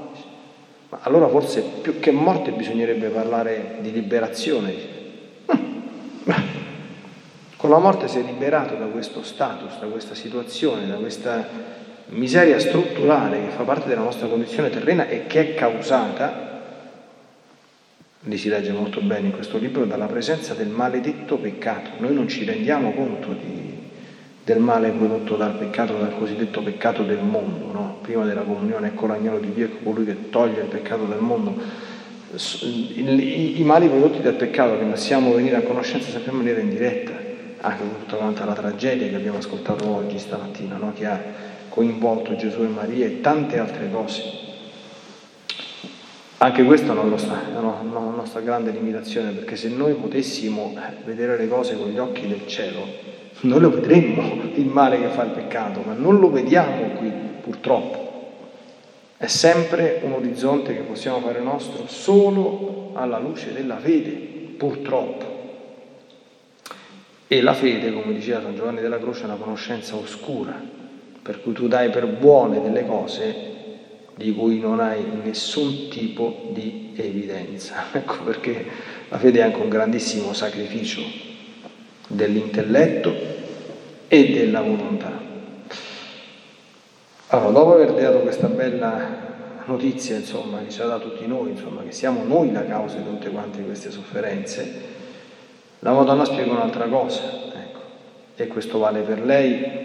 Ma 0.94 1.00
allora 1.02 1.28
forse 1.28 1.62
più 1.82 2.00
che 2.00 2.12
morte 2.12 2.52
bisognerebbe 2.52 3.08
parlare 3.08 3.78
di 3.80 3.92
liberazione. 3.92 4.74
Mm. 5.52 6.32
Con 7.58 7.72
la 7.72 7.80
morte 7.80 8.08
sei 8.08 8.24
liberato 8.24 8.76
da 8.76 8.86
questo 8.86 9.24
status, 9.24 9.80
da 9.80 9.88
questa 9.88 10.14
situazione, 10.14 10.86
da 10.86 10.98
questa 10.98 11.48
miseria 12.10 12.60
strutturale 12.60 13.42
che 13.42 13.50
fa 13.56 13.64
parte 13.64 13.88
della 13.88 14.04
nostra 14.04 14.28
condizione 14.28 14.70
terrena 14.70 15.08
e 15.08 15.26
che 15.26 15.40
è 15.40 15.54
causata, 15.56 16.62
lì 18.20 18.38
si 18.38 18.50
legge 18.50 18.72
molto 18.72 19.02
bene 19.02 19.28
in 19.28 19.34
questo 19.34 19.58
libro, 19.58 19.86
dalla 19.86 20.06
presenza 20.06 20.54
del 20.54 20.68
maledetto 20.68 21.38
peccato. 21.38 21.90
Noi 21.98 22.14
non 22.14 22.28
ci 22.28 22.46
rendiamo 22.46 22.92
conto 22.94 23.30
di, 23.30 23.73
del 24.44 24.60
male 24.60 24.90
prodotto 24.90 25.38
dal 25.38 25.54
peccato, 25.54 25.98
dal 25.98 26.18
cosiddetto 26.18 26.62
peccato 26.62 27.04
del 27.04 27.20
mondo, 27.20 27.72
no? 27.72 27.98
prima 28.02 28.26
della 28.26 28.42
comunione, 28.42 28.88
ecco 28.88 29.08
l'agnolo 29.08 29.40
di 29.40 29.54
Dio, 29.54 29.66
ecco 29.66 29.84
colui 29.84 30.06
che 30.06 30.30
toglie 30.30 30.62
il 30.62 30.68
peccato 30.68 31.06
del 31.06 31.20
mondo. 31.20 31.56
I, 32.36 33.62
mali 33.64 33.88
prodotti 33.88 34.22
dal 34.22 34.34
peccato 34.34 34.78
che 34.78 34.86
possiamo 34.86 35.34
venire 35.34 35.56
a 35.56 35.62
conoscenza 35.62 36.10
sempre 36.10 36.32
in 36.32 36.38
maniera 36.38 36.60
indiretta, 36.60 37.12
anche 37.62 37.78
con 37.78 38.00
tutta 38.00 38.18
quanta 38.18 38.44
la 38.44 38.54
tragedia 38.54 39.08
che 39.08 39.16
abbiamo 39.16 39.38
ascoltato 39.38 39.88
oggi, 39.88 40.20
stamattina, 40.20 40.76
no? 40.76 40.92
che 40.94 41.06
ha 41.06 41.22
coinvolto 41.70 42.36
Gesù 42.36 42.64
e 42.64 42.68
Maria 42.68 43.06
e 43.06 43.22
tante 43.22 43.60
altre 43.60 43.90
cose. 43.90 44.42
Anche 46.40 46.64
questa 46.66 46.88
è 46.88 46.92
una 46.92 47.04
una 47.54 48.00
nostra 48.16 48.42
grande 48.42 48.72
limitazione, 48.72 49.32
perché 49.32 49.56
se 49.56 49.70
noi 49.70 49.94
potessimo 49.94 50.76
vedere 51.06 51.38
le 51.38 51.48
cose 51.48 51.78
con 51.78 51.88
gli 51.90 51.98
occhi 51.98 52.28
del 52.28 52.46
cielo, 52.48 53.13
noi 53.44 53.60
lo 53.60 53.72
vedremmo 53.72 54.52
il 54.56 54.68
male 54.68 55.00
che 55.00 55.10
fa 55.10 55.24
il 55.24 55.32
peccato, 55.32 55.82
ma 55.86 55.94
non 55.94 56.20
lo 56.20 56.32
vediamo 56.32 56.92
qui 56.98 57.12
purtroppo. 57.42 58.12
È 59.18 59.28
sempre 59.28 60.00
un 60.04 60.14
orizzonte 60.14 60.74
che 60.74 60.82
possiamo 60.82 61.20
fare 61.20 61.42
nostro 61.42 61.88
solo 61.88 62.92
alla 62.94 63.20
luce 63.20 63.52
della 63.52 63.78
fede, 63.78 64.12
purtroppo. 64.58 65.32
E 67.28 67.42
la 67.42 67.54
fede, 67.54 67.92
come 67.92 68.14
diceva 68.14 68.42
San 68.42 68.56
Giovanni 68.56 68.80
della 68.80 69.00
Croce, 69.00 69.24
è 69.24 69.26
una 69.26 69.36
conoscenza 69.36 69.96
oscura, 69.96 70.58
per 71.22 71.42
cui 71.42 71.52
tu 71.52 71.68
dai 71.68 71.90
per 71.90 72.08
buone 72.08 72.62
delle 72.62 72.86
cose 72.86 73.52
di 74.16 74.34
cui 74.34 74.60
non 74.60 74.80
hai 74.80 75.04
nessun 75.22 75.90
tipo 75.90 76.50
di 76.54 76.94
evidenza. 76.96 77.86
Ecco 77.92 78.24
perché 78.24 78.66
la 79.10 79.18
fede 79.18 79.40
è 79.40 79.44
anche 79.44 79.60
un 79.60 79.70
grandissimo 79.70 80.32
sacrificio 80.32 81.33
dell'intelletto 82.08 83.14
e 84.08 84.32
della 84.32 84.62
volontà. 84.62 85.12
Allora, 87.28 87.52
dopo 87.52 87.74
aver 87.74 87.94
dato 87.94 88.20
questa 88.20 88.48
bella 88.48 89.32
notizia, 89.66 90.18
insomma, 90.18 90.60
che 90.64 90.70
ci 90.70 90.82
ha 90.82 90.86
dato 90.86 91.10
tutti 91.10 91.26
noi, 91.26 91.52
insomma, 91.52 91.82
che 91.84 91.92
siamo 91.92 92.24
noi 92.24 92.52
la 92.52 92.66
causa 92.66 92.98
di 92.98 93.06
tutte 93.06 93.30
quante 93.30 93.64
queste 93.64 93.90
sofferenze, 93.90 94.92
la 95.80 95.94
Madonna 95.94 96.26
spiega 96.26 96.52
un'altra 96.52 96.88
cosa, 96.88 97.22
ecco, 97.56 97.80
e 98.36 98.48
questo 98.48 98.78
vale 98.78 99.02
per 99.02 99.24
lei 99.24 99.82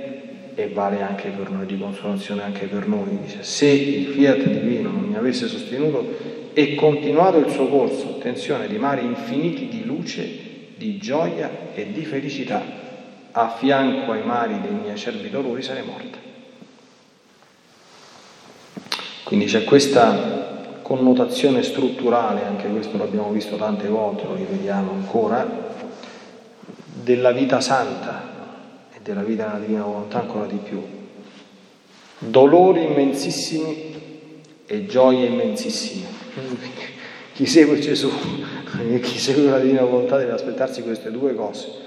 e 0.54 0.68
vale 0.68 1.00
anche 1.00 1.28
per 1.31 1.50
noi, 1.50 1.66
di 1.66 1.78
consolazione 1.78 2.42
anche 2.42 2.66
per 2.66 2.87
noi. 2.87 3.18
Dice, 3.22 3.42
se 3.42 3.66
il 3.66 4.07
fiat 4.09 4.42
divino 4.44 4.90
non 4.90 5.04
mi 5.04 5.16
avesse 5.16 5.46
sostenuto 5.46 6.04
e 6.52 6.74
continuato 6.74 7.38
il 7.38 7.50
suo 7.50 7.68
corso, 7.68 8.16
attenzione, 8.18 8.66
di 8.66 8.76
mari 8.76 9.04
infiniti 9.04 9.68
di 9.68 9.85
luce, 9.85 10.47
di 10.79 10.97
gioia 10.99 11.75
e 11.75 11.93
di 11.93 12.05
felicità, 12.05 12.62
a 13.33 13.51
fianco 13.51 14.12
ai 14.12 14.23
mari 14.23 14.61
dei 14.61 14.71
miei 14.71 14.93
acerbi 14.93 15.29
dolori 15.29 15.61
sarei 15.61 15.85
morta. 15.85 16.17
Quindi 19.25 19.47
c'è 19.47 19.64
questa 19.64 20.79
connotazione 20.83 21.62
strutturale, 21.62 22.45
anche 22.45 22.69
questo 22.69 22.97
l'abbiamo 22.97 23.31
visto 23.31 23.57
tante 23.57 23.88
volte, 23.88 24.25
lo 24.25 24.37
rivediamo 24.37 24.93
ancora, 24.93 25.67
della 27.03 27.33
vita 27.33 27.61
santa 27.61 28.87
e 28.95 29.01
della 29.03 29.23
vita 29.23 29.47
nella 29.47 29.59
divina 29.59 29.83
volontà 29.83 30.21
ancora 30.21 30.47
di 30.47 30.57
più. 30.57 30.81
Dolori 32.21 32.85
immensissimi 32.85 34.33
e 34.64 34.87
gioie 34.87 35.27
immensissime. 35.27 36.07
Chi 37.35 37.47
segue 37.47 37.79
Gesù 37.81 38.11
chi 39.01 39.19
segue 39.19 39.51
la 39.51 39.59
divina 39.59 39.83
volontà 39.83 40.17
deve 40.17 40.33
aspettarsi 40.33 40.83
queste 40.83 41.11
due 41.11 41.35
cose. 41.35 41.87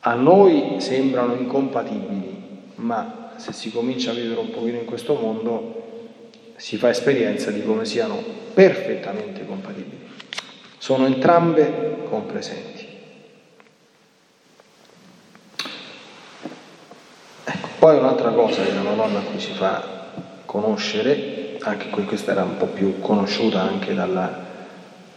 A 0.00 0.14
noi 0.14 0.76
sembrano 0.78 1.34
incompatibili, 1.34 2.42
ma 2.76 3.34
se 3.36 3.52
si 3.52 3.70
comincia 3.70 4.10
a 4.10 4.14
vivere 4.14 4.40
un 4.40 4.50
pochino 4.50 4.78
in 4.78 4.84
questo 4.84 5.14
mondo 5.14 5.80
si 6.56 6.76
fa 6.76 6.90
esperienza 6.90 7.50
di 7.50 7.62
come 7.64 7.84
siano 7.84 8.22
perfettamente 8.54 9.44
compatibili. 9.46 10.08
Sono 10.78 11.06
entrambe 11.06 12.04
compresenti. 12.08 12.86
Ecco, 17.44 17.68
poi 17.78 17.98
un'altra 17.98 18.30
cosa 18.30 18.62
che 18.62 18.72
la 18.72 18.82
Madonna 18.82 19.20
qui 19.20 19.38
ci 19.38 19.52
fa 19.52 20.10
conoscere, 20.44 21.56
anche 21.60 21.88
qui 21.90 22.04
questa 22.04 22.32
era 22.32 22.42
un 22.42 22.56
po' 22.56 22.66
più 22.66 23.00
conosciuta 23.00 23.60
anche 23.60 23.94
dalla 23.94 24.50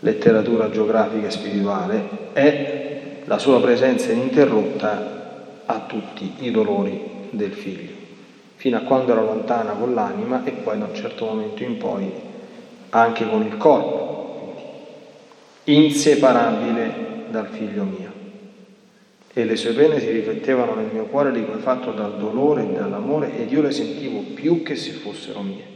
letteratura 0.06 0.70
geografica 0.70 1.26
e 1.26 1.32
spirituale, 1.32 2.08
è 2.34 3.22
la 3.26 3.40
sua 3.40 3.60
presenza 3.60 4.12
ininterrotta 4.12 5.64
a 5.66 5.80
tutti 5.88 6.32
i 6.42 6.52
dolori 6.52 7.02
del 7.32 7.54
figlio 7.54 8.04
fino 8.56 8.78
a 8.78 8.82
quando 8.82 9.12
era 9.12 9.22
lontana 9.22 9.72
con 9.72 9.94
l'anima 9.94 10.44
e 10.44 10.52
poi 10.52 10.78
da 10.78 10.86
un 10.86 10.96
certo 10.96 11.26
momento 11.26 11.64
in 11.64 11.78
poi 11.78 12.12
anche 12.90 13.28
con 13.28 13.46
il 13.46 13.58
corpo, 13.58 14.56
inseparabile 15.66 17.26
dal 17.30 17.48
figlio 17.48 17.84
mio. 17.84 18.14
E 19.34 19.44
le 19.44 19.56
sue 19.56 19.74
pene 19.74 20.00
si 20.00 20.10
riflettevano 20.10 20.76
nel 20.76 20.90
mio 20.92 21.06
cuore 21.06 21.32
liquefatto 21.32 21.92
dal 21.92 22.18
dolore 22.18 22.64
e 22.64 22.74
dall'amore 22.74 23.38
ed 23.38 23.52
io 23.52 23.62
le 23.62 23.72
sentivo 23.72 24.20
più 24.34 24.64
che 24.64 24.76
se 24.76 24.92
fossero 24.92 25.42
mie. 25.42 25.75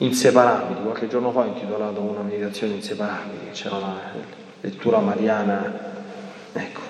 Inseparabili, 0.00 0.82
qualche 0.82 1.08
giorno 1.08 1.32
fa 1.32 1.40
ho 1.40 1.46
intitolato 1.46 2.00
una 2.00 2.22
meditazione 2.22 2.74
inseparabili, 2.74 3.50
c'era 3.50 3.76
una 3.76 4.00
lettura 4.60 4.98
mariana, 5.00 5.72
ecco, 6.52 6.80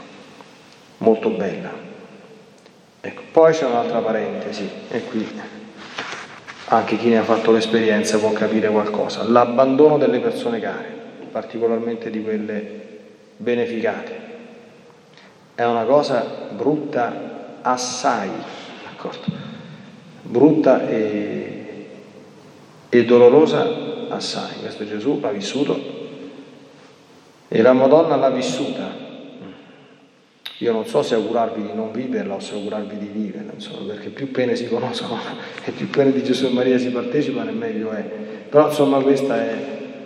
molto 0.99 1.31
bella. 1.31 1.71
Ecco, 3.01 3.23
poi 3.33 3.53
c'è 3.53 3.64
un'altra 3.64 4.01
parentesi, 4.01 4.68
e 4.90 5.05
qui 5.05 5.27
anche 6.71 6.99
chi 6.99 7.09
ne 7.09 7.18
ha 7.18 7.23
fatto 7.23 7.51
l'esperienza 7.51 8.18
può 8.18 8.33
capire 8.33 8.68
qualcosa. 8.68 9.23
L'abbandono 9.23 9.97
delle 9.97 10.21
persone 10.21 10.61
care, 10.61 10.94
particolarmente 11.31 12.11
di 12.11 12.23
quelle 12.23 12.87
beneficate, 13.38 14.27
è 15.55 15.64
una 15.64 15.85
cosa 15.85 16.27
brutta 16.51 17.61
assai, 17.62 18.29
d'accordo? 18.85 19.47
Brutta 20.23 20.87
e, 20.87 21.58
e 22.88 23.05
dolorosa 23.05 24.09
assai. 24.09 24.61
Questo 24.61 24.87
Gesù 24.87 25.18
l'ha 25.20 25.31
vissuto 25.31 25.96
e 27.48 27.62
la 27.62 27.72
Madonna 27.72 28.16
l'ha 28.16 28.31
vissuta 28.31 29.07
io 30.61 30.72
non 30.72 30.87
so 30.87 31.03
se 31.03 31.14
augurarvi 31.14 31.62
di 31.62 31.72
non 31.72 31.92
viverla 31.92 32.35
o 32.35 32.40
se 32.40 32.55
augurarvi 32.55 32.98
di 32.98 33.07
viverla, 33.07 33.53
insomma, 33.53 33.92
perché 33.92 34.09
più 34.09 34.33
pene 34.33 34.57
si 34.57 34.66
conoscono 34.66 35.20
e 35.64 35.70
più 35.70 35.88
pene 35.88 36.11
di 36.11 36.24
Gesù 36.24 36.46
e 36.46 36.51
Maria 36.51 36.79
si 36.79 36.88
partecipano 36.88 37.51
e 37.51 37.53
meglio 37.53 37.92
è. 37.92 38.03
Però 38.03 38.66
insomma 38.66 39.01
questa 39.01 39.40
è 39.40 39.57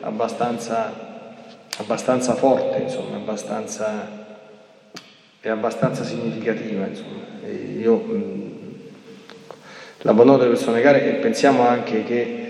abbastanza, 0.00 0.92
abbastanza 1.78 2.34
forte, 2.34 2.82
insomma, 2.82 3.16
abbastanza, 3.16 4.26
è 5.40 5.48
abbastanza 5.48 6.04
significativa. 6.04 6.86
Insomma. 6.86 7.48
io, 7.78 7.96
mh, 7.96 8.58
l'abbandono 10.00 10.36
delle 10.36 10.50
persone 10.50 10.82
care 10.82 11.16
e 11.16 11.20
pensiamo 11.20 11.66
anche 11.66 12.04
che 12.04 12.41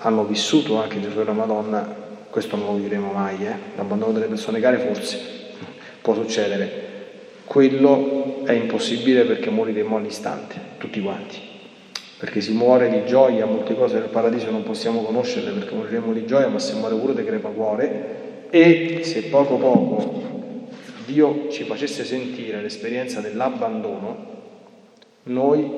hanno 0.00 0.24
vissuto 0.24 0.80
anche 0.80 1.00
Gesù 1.00 1.20
e 1.20 1.24
la 1.24 1.32
Madonna, 1.32 2.08
questo 2.30 2.56
non 2.56 2.66
lo 2.66 2.74
vivremo 2.74 3.12
mai, 3.12 3.44
eh? 3.44 3.54
l'abbandono 3.76 4.12
delle 4.12 4.26
persone 4.26 4.60
care 4.60 4.78
forse 4.78 5.38
può 6.00 6.14
succedere, 6.14 6.88
quello 7.44 8.44
è 8.44 8.52
impossibile 8.52 9.24
perché 9.24 9.50
moriremo 9.50 9.96
all'istante, 9.96 10.58
tutti 10.78 11.00
quanti. 11.00 11.48
Perché 12.18 12.40
si 12.40 12.52
muore 12.52 12.90
di 12.90 13.06
gioia, 13.06 13.46
molte 13.46 13.74
cose 13.74 13.98
del 13.98 14.08
paradiso 14.08 14.50
non 14.50 14.62
possiamo 14.62 15.02
conoscerle 15.02 15.52
perché 15.52 15.74
moriremo 15.74 16.12
di 16.12 16.26
gioia, 16.26 16.48
ma 16.48 16.58
se 16.58 16.74
muore 16.74 16.94
pure 16.96 17.14
di 17.14 17.24
crepacuore 17.24 18.48
e 18.50 19.00
se 19.02 19.22
poco 19.24 19.56
poco 19.56 20.28
Dio 21.06 21.48
ci 21.50 21.64
facesse 21.64 22.04
sentire 22.04 22.60
l'esperienza 22.60 23.20
dell'abbandono, 23.20 24.26
noi 25.24 25.70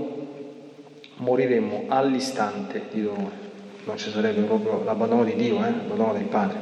moriremmo 1.17 1.85
all'istante 1.89 2.83
di 2.91 3.03
dolore. 3.03 3.52
Non 3.85 3.97
ci 3.97 4.11
sarebbe 4.11 4.43
proprio 4.43 4.83
l'abbandono 4.85 5.25
di 5.25 5.35
Dio, 5.35 5.57
eh? 5.57 5.71
l'abbandono 5.71 6.13
del 6.13 6.25
Padre. 6.25 6.59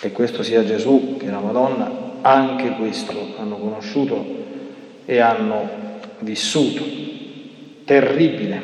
E 0.00 0.12
questo 0.12 0.42
sia 0.42 0.64
Gesù 0.64 1.16
che 1.18 1.26
la 1.30 1.40
Madonna 1.40 2.04
anche 2.20 2.70
questo 2.70 3.34
hanno 3.38 3.56
conosciuto 3.56 4.24
e 5.04 5.18
hanno 5.18 5.68
vissuto. 6.20 6.84
Terribile. 7.84 8.60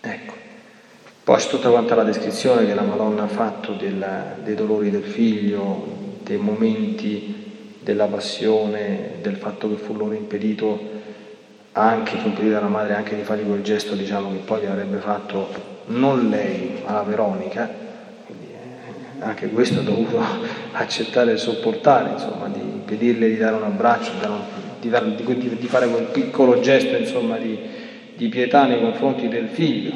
Ecco. 0.00 0.34
Poi 1.24 1.36
c'è 1.38 1.48
tutta 1.48 1.70
quanta 1.70 1.94
la 1.94 2.04
descrizione 2.04 2.66
che 2.66 2.74
la 2.74 2.82
Madonna 2.82 3.24
ha 3.24 3.28
fatto 3.28 3.72
della, 3.72 4.36
dei 4.42 4.54
dolori 4.54 4.90
del 4.90 5.04
figlio, 5.04 5.86
dei 6.22 6.36
momenti 6.36 7.44
della 7.80 8.06
passione, 8.06 9.14
del 9.22 9.36
fatto 9.36 9.68
che 9.68 9.76
fu 9.76 9.94
loro 9.96 10.14
impedito 10.14 10.95
anche, 11.76 12.16
fu 12.16 12.28
impedito 12.28 12.54
dalla 12.54 12.68
madre 12.68 12.94
anche 12.94 13.14
di 13.16 13.22
fargli 13.22 13.46
quel 13.46 13.62
gesto 13.62 13.94
diciamo, 13.94 14.30
che 14.30 14.38
poi 14.38 14.62
gli 14.62 14.66
avrebbe 14.66 14.96
fatto 14.96 15.48
non 15.86 16.28
lei 16.30 16.80
ma 16.84 16.92
la 16.92 17.02
Veronica. 17.02 17.84
Anche 19.18 19.48
questo 19.48 19.80
ha 19.80 19.82
dovuto 19.82 20.18
accettare 20.72 21.32
e 21.32 21.36
sopportare, 21.36 22.12
insomma, 22.12 22.48
di 22.48 22.60
impedirle 22.60 23.28
di 23.28 23.36
dare 23.36 23.56
un 23.56 23.64
abbraccio, 23.64 24.12
di, 24.80 24.88
dar, 24.88 25.04
di, 25.04 25.56
di 25.56 25.66
fare 25.66 25.88
quel 25.88 26.04
piccolo 26.04 26.60
gesto 26.60 26.96
insomma, 26.96 27.36
di, 27.36 27.58
di, 28.14 28.28
pietà 28.28 28.64
nei 28.66 28.80
confronti 28.80 29.28
del 29.28 29.48
figlio, 29.48 29.94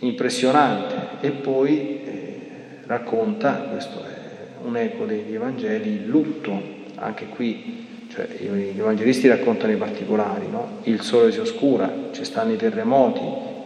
impressionante. 0.00 0.94
E 1.20 1.30
poi 1.30 2.02
eh, 2.04 2.48
racconta, 2.86 3.52
questo 3.70 4.04
è 4.04 4.62
un 4.62 4.76
eco 4.76 5.06
degli 5.06 5.34
Evangeli, 5.34 5.88
il 5.88 6.06
lutto, 6.06 6.60
anche 6.96 7.26
qui 7.26 7.85
cioè, 8.16 8.26
gli 8.38 8.78
evangelisti 8.78 9.28
raccontano 9.28 9.72
i 9.72 9.76
particolari, 9.76 10.48
no? 10.48 10.78
il 10.84 11.02
sole 11.02 11.30
si 11.32 11.38
oscura, 11.38 12.08
ci 12.12 12.24
stanno 12.24 12.52
i 12.52 12.56
terremoti, 12.56 13.20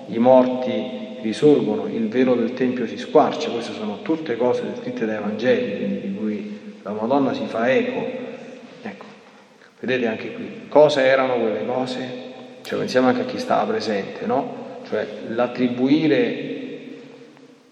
i 0.07 0.19
morti 0.19 1.19
risorgono, 1.23 1.87
il 1.87 2.09
velo 2.09 2.35
del 2.35 2.53
Tempio 2.55 2.85
si 2.89 2.97
squarcia, 2.97 3.49
queste 3.51 3.75
sono 3.75 4.03
tutte 4.03 4.37
cose 4.37 4.65
scritte 4.81 5.07
dai 5.07 5.21
Vangeli, 5.21 6.01
di 6.01 6.15
cui 6.17 6.59
la 6.83 6.91
Madonna 6.91 7.33
si 7.33 7.45
fa 7.47 7.71
eco. 7.71 8.05
Ecco, 8.83 9.05
vedete 9.79 10.09
anche 10.09 10.33
qui, 10.33 10.63
cosa 10.69 11.05
erano 11.05 11.35
quelle 11.35 11.65
cose? 11.65 12.09
Cioè, 12.63 12.77
pensiamo 12.77 13.07
anche 13.07 13.21
a 13.21 13.27
chi 13.27 13.39
stava 13.39 13.71
presente, 13.71 14.27
no? 14.27 14.81
Cioè 14.89 15.07
l'attribuire 15.29 16.59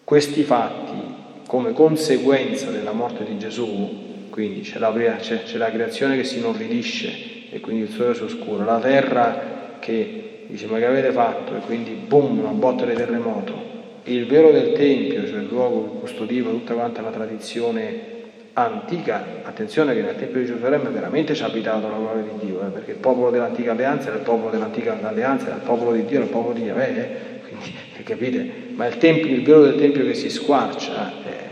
questi 0.04 0.44
fatti 0.44 1.16
come 1.48 1.72
conseguenza 1.72 2.70
della 2.70 2.92
morte 2.92 3.24
di 3.24 3.36
Gesù, 3.36 4.07
quindi 4.38 4.60
c'è 4.60 4.78
la, 4.78 4.92
c'è, 5.18 5.42
c'è 5.42 5.56
la 5.56 5.68
creazione 5.68 6.16
che 6.16 6.22
si 6.22 6.38
inorridisce 6.38 7.10
e 7.50 7.58
quindi 7.58 7.82
il 7.82 7.88
sole 7.88 8.14
si 8.14 8.22
oscura, 8.22 8.62
la 8.62 8.78
terra 8.78 9.78
che 9.80 10.44
dice 10.46 10.66
ma 10.66 10.78
che 10.78 10.86
avete 10.86 11.10
fatto? 11.10 11.56
E 11.56 11.58
quindi 11.58 11.90
boom, 11.90 12.38
una 12.38 12.50
botta 12.50 12.84
di 12.84 12.94
terremoto. 12.94 13.66
Il 14.04 14.26
vero 14.26 14.52
del 14.52 14.74
Tempio, 14.74 15.26
cioè 15.26 15.40
il 15.40 15.48
luogo 15.48 15.82
che 15.82 15.98
custodiva 15.98 16.50
tutta 16.50 16.74
quanta 16.74 17.02
la 17.02 17.10
tradizione 17.10 18.16
antica, 18.52 19.24
attenzione 19.42 19.92
che 19.92 20.02
nel 20.02 20.14
Tempio 20.14 20.38
di 20.38 20.46
Gerusalemme 20.46 20.90
veramente 20.90 21.34
ci 21.34 21.42
ha 21.42 21.46
abitato 21.46 21.88
la 21.88 21.96
gloria 21.96 22.22
di 22.22 22.46
Dio, 22.46 22.64
eh, 22.64 22.70
perché 22.70 22.92
il 22.92 22.98
popolo 22.98 23.30
dell'antica 23.30 23.72
alleanza 23.72 24.06
era 24.06 24.18
il 24.18 24.22
popolo 24.22 24.50
dell'antica 24.50 24.96
alleanza, 25.02 25.46
era 25.46 25.56
il 25.56 25.62
popolo 25.62 25.90
di 25.94 26.04
Dio, 26.04 26.18
era 26.18 26.26
il 26.26 26.30
popolo 26.30 26.54
di 26.54 26.62
Yahweh, 26.62 26.96
eh, 26.96 27.40
quindi 27.48 27.74
capite? 28.04 28.50
Ma 28.76 28.86
il, 28.86 28.98
tempio, 28.98 29.34
il 29.34 29.42
vero 29.42 29.62
del 29.62 29.74
Tempio 29.74 30.04
che 30.04 30.14
si 30.14 30.30
squarcia 30.30 31.12
eh, 31.24 31.46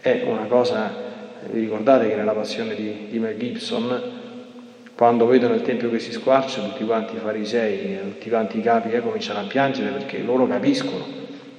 è 0.00 0.24
una 0.26 0.46
cosa, 0.46 1.06
vi 1.50 1.60
ricordate 1.60 2.08
che 2.08 2.14
nella 2.14 2.32
passione 2.32 2.74
di, 2.74 3.06
di 3.10 3.18
Mel 3.18 3.36
Gibson 3.38 4.16
quando 4.94 5.26
vedono 5.26 5.54
il 5.54 5.62
Tempio 5.62 5.90
che 5.90 6.00
si 6.00 6.10
squarcia, 6.10 6.60
tutti 6.60 6.84
quanti 6.84 7.14
i 7.14 7.18
farisei, 7.18 8.00
tutti 8.00 8.28
quanti 8.28 8.58
i 8.58 8.62
capi 8.62 8.90
eh, 8.90 9.00
cominciano 9.00 9.38
a 9.38 9.44
piangere 9.44 9.90
perché 9.90 10.18
loro 10.18 10.46
capiscono, 10.48 11.04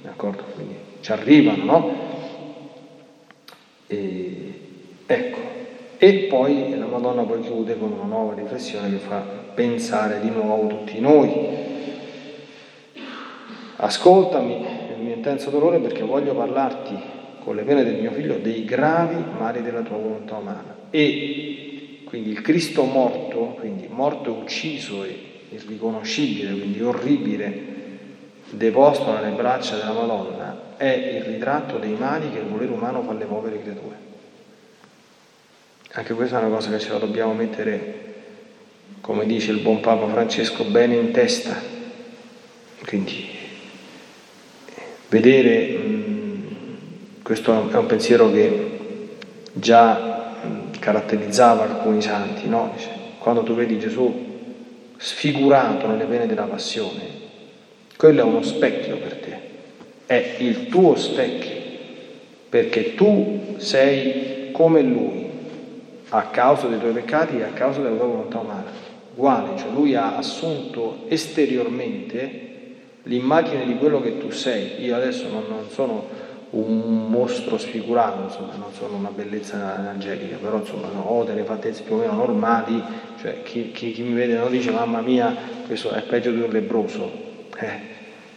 d'accordo? 0.02 0.42
Quindi 0.54 0.74
ci 1.00 1.10
arrivano, 1.10 1.64
no? 1.64 1.94
E, 3.86 4.60
ecco, 5.06 5.38
e 5.96 6.12
poi 6.28 6.78
la 6.78 6.84
Madonna 6.84 7.22
poi 7.22 7.40
chiude 7.40 7.78
con 7.78 7.92
una 7.92 8.04
nuova 8.04 8.34
riflessione 8.34 8.90
che 8.90 8.98
fa 8.98 9.24
pensare 9.54 10.20
di 10.20 10.28
nuovo 10.28 10.66
tutti 10.66 11.00
noi. 11.00 11.32
Ascoltami 13.76 14.66
il 14.96 15.02
mio 15.02 15.14
intenso 15.14 15.48
dolore 15.48 15.78
perché 15.78 16.02
voglio 16.02 16.34
parlarti 16.34 17.19
con 17.42 17.56
le 17.56 17.62
pene 17.62 17.84
del 17.84 18.00
mio 18.00 18.12
figlio 18.12 18.36
dei 18.38 18.64
gravi 18.64 19.22
mali 19.38 19.62
della 19.62 19.82
tua 19.82 19.96
volontà 19.96 20.36
umana. 20.36 20.76
E 20.90 22.02
quindi 22.04 22.30
il 22.30 22.40
Cristo 22.40 22.84
morto, 22.84 23.56
quindi 23.58 23.86
morto 23.88 24.34
e 24.34 24.40
ucciso 24.40 25.04
e 25.04 25.18
irriconoscibile, 25.50 26.52
quindi 26.52 26.82
orribile, 26.82 27.68
deposto 28.50 29.12
nelle 29.12 29.34
braccia 29.34 29.76
della 29.76 29.92
Madonna, 29.92 30.76
è 30.76 31.18
il 31.18 31.22
ritratto 31.24 31.78
dei 31.78 31.94
mali 31.94 32.30
che 32.30 32.38
il 32.38 32.46
volere 32.46 32.72
umano 32.72 33.02
fa 33.02 33.12
alle 33.12 33.24
povere 33.24 33.62
creature. 33.62 34.08
Anche 35.92 36.14
questa 36.14 36.40
è 36.40 36.44
una 36.44 36.54
cosa 36.54 36.70
che 36.70 36.78
ce 36.78 36.92
la 36.92 36.98
dobbiamo 36.98 37.32
mettere, 37.34 38.14
come 39.00 39.26
dice 39.26 39.50
il 39.50 39.58
buon 39.58 39.80
Papa 39.80 40.06
Francesco, 40.08 40.64
bene 40.64 40.94
in 40.94 41.10
testa. 41.10 41.60
Quindi 42.86 43.28
vedere, 45.08 46.19
questo 47.30 47.70
è 47.70 47.76
un 47.76 47.86
pensiero 47.86 48.28
che 48.32 48.78
già 49.52 50.34
caratterizzava 50.80 51.62
alcuni 51.62 52.02
santi, 52.02 52.48
no? 52.48 52.74
Quando 53.20 53.44
tu 53.44 53.54
vedi 53.54 53.78
Gesù 53.78 54.12
sfigurato 54.96 55.86
nelle 55.86 56.06
pene 56.06 56.26
della 56.26 56.46
passione, 56.46 57.02
quello 57.96 58.22
è 58.22 58.24
uno 58.24 58.42
specchio 58.42 58.96
per 58.96 59.14
te, 59.14 59.38
è 60.06 60.38
il 60.40 60.66
tuo 60.66 60.96
specchio, 60.96 61.54
perché 62.48 62.96
tu 62.96 63.54
sei 63.58 64.48
come 64.50 64.82
Lui, 64.82 65.30
a 66.08 66.22
causa 66.22 66.66
dei 66.66 66.80
tuoi 66.80 66.94
peccati 66.94 67.38
e 67.38 67.44
a 67.44 67.52
causa 67.54 67.80
della 67.80 67.94
tua 67.94 68.06
volontà 68.06 68.40
umana, 68.40 68.72
uguale, 69.14 69.56
cioè 69.56 69.70
Lui 69.72 69.94
ha 69.94 70.16
assunto 70.16 71.04
esteriormente 71.06 72.48
l'immagine 73.04 73.66
di 73.66 73.76
quello 73.76 74.00
che 74.00 74.18
tu 74.18 74.32
sei. 74.32 74.82
Io 74.82 74.96
adesso 74.96 75.28
non, 75.28 75.44
non 75.48 75.68
sono 75.70 76.28
un 76.50 77.08
mostro 77.08 77.58
sfigurato, 77.58 78.22
insomma, 78.22 78.54
non 78.56 78.72
sono 78.72 78.96
una 78.96 79.10
bellezza 79.10 79.76
angelica, 79.76 80.36
però 80.36 80.58
insomma 80.58 80.88
ho 80.88 81.22
delle 81.22 81.44
fattezze 81.44 81.82
più 81.82 81.94
o 81.94 81.98
meno 81.98 82.14
normali, 82.14 82.82
cioè 83.20 83.42
chi, 83.42 83.70
chi, 83.70 83.92
chi 83.92 84.02
mi 84.02 84.14
vede 84.14 84.36
non 84.36 84.50
dice 84.50 84.70
mamma 84.70 85.00
mia 85.00 85.34
questo 85.66 85.90
è 85.90 86.02
peggio 86.02 86.32
di 86.32 86.40
un 86.40 86.50
lebroso, 86.50 87.10
eh, 87.56 87.78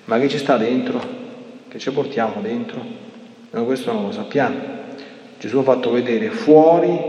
ma 0.05 0.19
che 0.19 0.29
ci 0.29 0.37
sta 0.37 0.57
dentro? 0.57 1.21
Che 1.67 1.79
ci 1.79 1.91
portiamo 1.91 2.41
dentro? 2.41 2.81
Noi 3.49 3.65
questo 3.65 3.91
non 3.91 4.03
lo 4.03 4.11
sappiamo. 4.11 4.81
Gesù 5.39 5.57
ha 5.57 5.63
fatto 5.63 5.91
vedere 5.91 6.29
fuori 6.29 6.99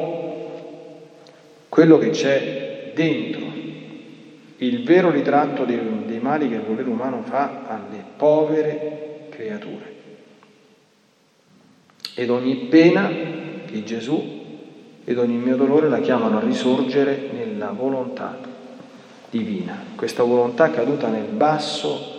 quello 1.69 1.99
che 1.99 2.11
c'è 2.11 2.93
dentro, 2.95 3.43
il 4.57 4.85
vero 4.85 5.11
ritratto 5.11 5.65
dei, 5.65 5.79
dei 6.07 6.19
mali 6.21 6.49
che 6.49 6.55
il 6.55 6.63
volere 6.63 6.89
umano 6.89 7.23
fa 7.25 7.65
alle 7.67 8.03
povere 8.17 9.27
creature 9.29 9.94
ed 12.15 12.31
ogni 12.31 12.55
pena 12.69 13.11
di 13.71 13.85
Gesù 13.85 14.43
ed 15.05 15.19
ogni 15.19 15.37
mio 15.37 15.57
dolore 15.57 15.89
la 15.89 16.01
chiamano 16.01 16.39
a 16.39 16.41
risorgere 16.41 17.29
nella 17.33 17.71
volontà 17.71 18.39
divina, 19.29 19.85
questa 19.97 20.23
volontà 20.23 20.71
caduta 20.71 21.09
nel 21.09 21.25
basso 21.25 22.13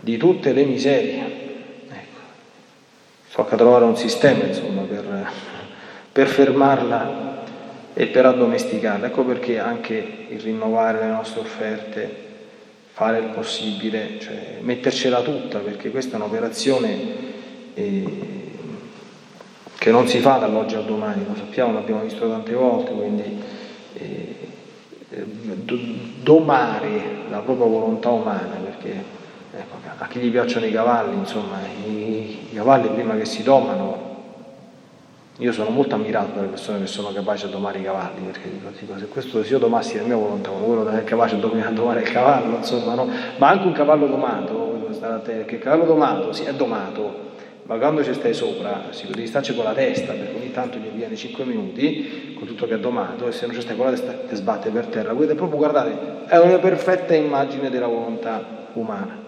di 0.00 0.16
tutte 0.16 0.52
le 0.52 0.64
miserie. 0.64 1.22
Ecco. 1.88 2.20
Tocca 3.32 3.56
trovare 3.56 3.84
un 3.84 3.96
sistema 3.96 4.44
insomma 4.44 4.82
per, 4.82 5.30
per 6.10 6.26
fermarla 6.26 7.44
e 7.92 8.06
per 8.06 8.26
addomesticarla. 8.26 9.06
Ecco 9.06 9.24
perché 9.24 9.58
anche 9.58 10.26
il 10.30 10.40
rinnovare 10.40 11.00
le 11.00 11.10
nostre 11.10 11.40
offerte, 11.40 12.26
fare 12.92 13.18
il 13.18 13.26
possibile, 13.26 14.18
cioè 14.18 14.58
mettercela 14.60 15.20
tutta, 15.20 15.58
perché 15.58 15.90
questa 15.90 16.14
è 16.14 16.16
un'operazione 16.16 16.96
eh, 17.74 18.37
che 19.78 19.92
non 19.92 20.08
si 20.08 20.18
fa 20.18 20.38
dall'oggi 20.38 20.74
al 20.74 20.84
domani, 20.84 21.24
lo 21.24 21.36
sappiamo, 21.36 21.72
l'abbiamo 21.72 22.02
visto 22.02 22.28
tante 22.28 22.52
volte, 22.52 22.90
quindi 22.90 23.42
eh, 23.94 24.34
domare 26.20 27.26
la 27.30 27.38
propria 27.38 27.66
volontà 27.66 28.10
umana, 28.10 28.56
perché 28.62 29.02
ecco, 29.56 29.76
a 29.98 30.06
chi 30.08 30.18
gli 30.18 30.30
piacciono 30.30 30.66
i 30.66 30.72
cavalli, 30.72 31.16
insomma, 31.16 31.58
i, 31.86 32.48
i 32.50 32.54
cavalli 32.54 32.88
prima 32.88 33.14
che 33.14 33.24
si 33.24 33.44
domano, 33.44 34.06
io 35.36 35.52
sono 35.52 35.70
molto 35.70 35.94
ammirato 35.94 36.34
dalle 36.34 36.48
persone 36.48 36.80
che 36.80 36.86
sono 36.88 37.12
capaci 37.12 37.44
a 37.44 37.48
domare 37.48 37.78
i 37.78 37.84
cavalli, 37.84 38.20
perché 38.26 38.50
dico, 38.50 38.98
se 38.98 39.06
questo 39.06 39.44
se 39.44 39.52
io 39.52 39.58
domassi 39.58 39.96
la 39.96 40.02
mia 40.02 40.16
volontà, 40.16 40.50
quello 40.50 40.88
è 40.88 41.04
capace 41.04 41.36
a 41.36 41.38
domare 41.38 42.00
il 42.00 42.10
cavallo, 42.10 42.56
insomma, 42.56 42.94
no? 42.94 43.08
ma 43.36 43.48
anche 43.48 43.66
un 43.66 43.72
cavallo 43.72 44.08
domato, 44.08 44.90
perché 45.22 45.54
il 45.54 45.60
cavallo 45.60 45.84
domato 45.84 46.32
si 46.32 46.42
sì, 46.42 46.48
è 46.48 46.54
domato, 46.54 47.26
ma 47.68 47.76
quando 47.76 48.02
ci 48.02 48.14
stai 48.14 48.32
sopra, 48.32 48.84
devi 49.08 49.26
starci 49.26 49.54
con 49.54 49.62
la 49.62 49.74
testa, 49.74 50.14
perché 50.14 50.34
ogni 50.34 50.50
tanto 50.52 50.78
gli 50.78 50.88
viene 50.88 51.14
5 51.14 51.44
minuti 51.44 52.32
con 52.34 52.46
tutto 52.46 52.66
che 52.66 52.72
ha 52.72 52.78
domato, 52.78 53.28
e 53.28 53.32
se 53.32 53.44
non 53.44 53.54
ci 53.54 53.60
stai 53.60 53.76
con 53.76 53.84
la 53.84 53.90
testa 53.90 54.12
ti 54.26 54.34
sbatte 54.36 54.70
per 54.70 54.86
terra. 54.86 55.12
È 55.12 55.34
proprio, 55.34 55.58
guardate, 55.58 56.24
è 56.28 56.38
una 56.38 56.56
perfetta 56.60 57.14
immagine 57.14 57.68
della 57.68 57.86
volontà 57.86 58.70
umana. 58.72 59.18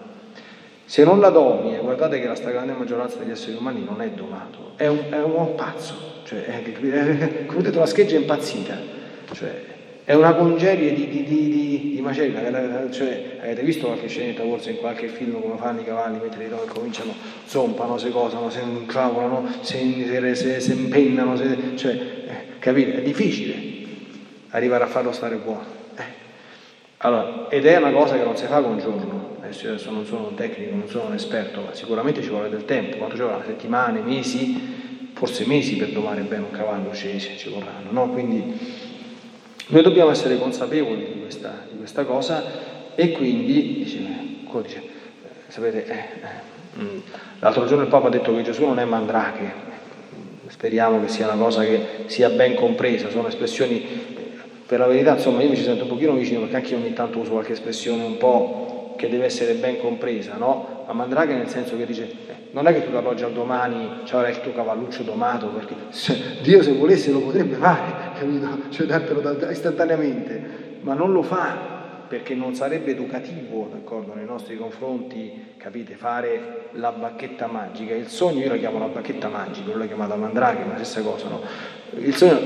Se 0.85 1.03
non 1.03 1.19
la 1.19 1.29
domi, 1.29 1.75
e 1.75 1.81
guardate 1.81 2.19
che 2.19 2.25
la 2.25 2.33
stragrande 2.33 2.73
maggioranza 2.73 3.17
degli 3.17 3.29
esseri 3.29 3.55
umani 3.55 3.83
non 3.83 4.01
è 4.01 4.09
domato, 4.09 4.71
è 4.75 4.87
un, 4.87 5.03
è 5.11 5.21
un 5.21 5.53
pazzo, 5.53 5.93
cioè, 6.23 6.43
è, 6.43 6.63
è, 6.63 7.45
come 7.45 7.61
detto, 7.61 7.77
la 7.77 7.85
scheggia 7.85 8.15
è 8.15 8.19
impazzita, 8.19 8.75
cioè, 9.33 9.65
è 10.03 10.13
una 10.13 10.33
congerie 10.33 10.93
di, 10.93 11.07
di, 11.07 11.23
di, 11.23 11.91
di, 11.93 12.01
macerie, 12.01 12.91
cioè, 12.91 13.37
avete 13.41 13.61
visto 13.61 13.85
qualche 13.85 14.07
scenetta 14.07 14.43
forse 14.43 14.71
in 14.71 14.77
qualche 14.77 15.07
film 15.07 15.39
come 15.39 15.57
fanno 15.57 15.81
i 15.81 15.85
cavalli 15.85 16.17
mentre 16.19 16.45
i 16.45 16.49
donne 16.49 16.65
cominciano, 16.65 17.13
zompano, 17.45 17.97
se 17.97 18.09
cosano, 18.09 18.49
se 18.49 18.61
inclavolano, 18.61 19.47
se, 19.61 20.35
se, 20.35 20.73
impennano, 20.73 21.35
se, 21.35 21.75
cioè, 21.75 21.91
eh, 21.91 22.59
capite? 22.59 22.95
È 22.95 23.01
difficile 23.01 23.71
arrivare 24.49 24.83
a 24.83 24.87
farlo 24.87 25.11
stare 25.11 25.35
buono. 25.35 25.65
Eh. 25.95 26.03
Allora, 26.97 27.47
ed 27.49 27.65
è 27.65 27.77
una 27.77 27.91
cosa 27.91 28.17
che 28.17 28.23
non 28.23 28.35
si 28.35 28.45
fa 28.45 28.61
con 28.61 28.79
giorno, 28.79 29.37
adesso, 29.39 29.67
adesso 29.67 29.91
non 29.91 30.05
sono 30.05 30.29
un 30.29 30.35
tecnico, 30.35 30.75
non 30.75 30.87
sono 30.87 31.05
un 31.05 31.13
esperto, 31.13 31.61
ma 31.61 31.73
sicuramente 31.73 32.23
ci 32.23 32.29
vuole 32.29 32.49
del 32.49 32.65
tempo, 32.65 32.97
quanto 32.97 33.15
ci 33.15 33.21
vorrà? 33.21 33.43
Settimane, 33.45 34.01
mesi, 34.01 35.11
forse 35.13 35.45
mesi 35.45 35.75
per 35.75 35.89
domare 35.89 36.21
bene 36.21 36.43
un 36.43 36.51
cavallo 36.51 36.91
scese 36.91 37.37
ci 37.37 37.49
vorranno, 37.49 37.91
no? 37.91 38.09
Quindi 38.09 38.80
noi 39.71 39.83
dobbiamo 39.83 40.11
essere 40.11 40.37
consapevoli 40.37 41.05
di 41.13 41.19
questa, 41.21 41.65
di 41.69 41.77
questa 41.77 42.03
cosa 42.03 42.43
e 42.93 43.11
quindi, 43.11 43.75
dice, 43.75 43.99
dice 44.61 44.81
sapete, 45.47 45.85
eh, 45.85 45.93
eh, 45.93 46.81
mm, 46.81 46.99
l'altro 47.39 47.65
giorno 47.65 47.83
il 47.83 47.89
Papa 47.89 48.07
ha 48.07 48.11
detto 48.11 48.35
che 48.35 48.41
Gesù 48.41 48.65
non 48.65 48.79
è 48.79 48.85
mandrache, 48.85 49.69
speriamo 50.47 50.99
che 51.01 51.07
sia 51.07 51.31
una 51.31 51.41
cosa 51.41 51.63
che 51.63 52.03
sia 52.07 52.29
ben 52.29 52.55
compresa, 52.55 53.09
sono 53.09 53.29
espressioni, 53.29 53.81
per 54.65 54.79
la 54.79 54.87
verità 54.87 55.13
insomma 55.13 55.41
io 55.41 55.49
mi 55.49 55.55
ci 55.55 55.63
sento 55.63 55.83
un 55.83 55.89
pochino 55.89 56.13
vicino 56.13 56.41
perché 56.41 56.55
anche 56.57 56.71
io 56.71 56.77
ogni 56.77 56.93
tanto 56.93 57.19
uso 57.19 57.31
qualche 57.31 57.53
espressione 57.53 58.03
un 58.03 58.17
po' 58.17 58.80
che 59.01 59.09
deve 59.09 59.25
essere 59.25 59.53
ben 59.53 59.79
compresa, 59.79 60.35
no? 60.37 60.83
Ma 60.85 60.93
mandrake 60.93 61.33
nel 61.33 61.47
senso 61.47 61.75
che 61.75 61.87
dice, 61.87 62.03
eh, 62.03 62.35
non 62.51 62.67
è 62.67 62.73
che 62.73 62.85
tu 62.85 62.91
dall'oggi 62.91 63.23
al 63.23 63.31
domani 63.31 64.01
c'avrai 64.03 64.29
il 64.29 64.41
tuo 64.41 64.53
cavalluccio 64.53 65.01
domato, 65.01 65.47
perché 65.47 65.73
se, 65.89 66.37
Dio 66.43 66.61
se 66.61 66.73
volesse 66.73 67.11
lo 67.11 67.21
potrebbe 67.21 67.55
fare, 67.55 68.11
capito? 68.13 68.69
Cioè 68.69 68.85
dartelo 68.85 69.49
istantaneamente, 69.49 70.77
ma 70.81 70.93
non 70.93 71.11
lo 71.11 71.23
fa 71.23 71.79
perché 72.07 72.35
non 72.35 72.53
sarebbe 72.53 72.91
educativo, 72.91 73.69
d'accordo, 73.71 74.13
nei 74.13 74.25
nostri 74.25 74.55
confronti, 74.55 75.53
capite, 75.57 75.95
fare 75.95 76.67
la 76.73 76.91
bacchetta 76.91 77.47
magica. 77.47 77.95
Il 77.95 78.07
sogno 78.07 78.41
io 78.41 78.49
la 78.49 78.57
chiamo 78.57 78.77
la 78.77 78.85
bacchetta 78.85 79.29
magica, 79.29 79.67
non 79.67 79.79
l'ho 79.79 79.87
chiamata 79.87 80.15
mandrake, 80.15 80.63
ma 80.63 80.73
la 80.73 80.83
stessa 80.83 81.01
cosa, 81.01 81.27
no? 81.27 81.41
Il 81.97 82.13
sogno, 82.13 82.37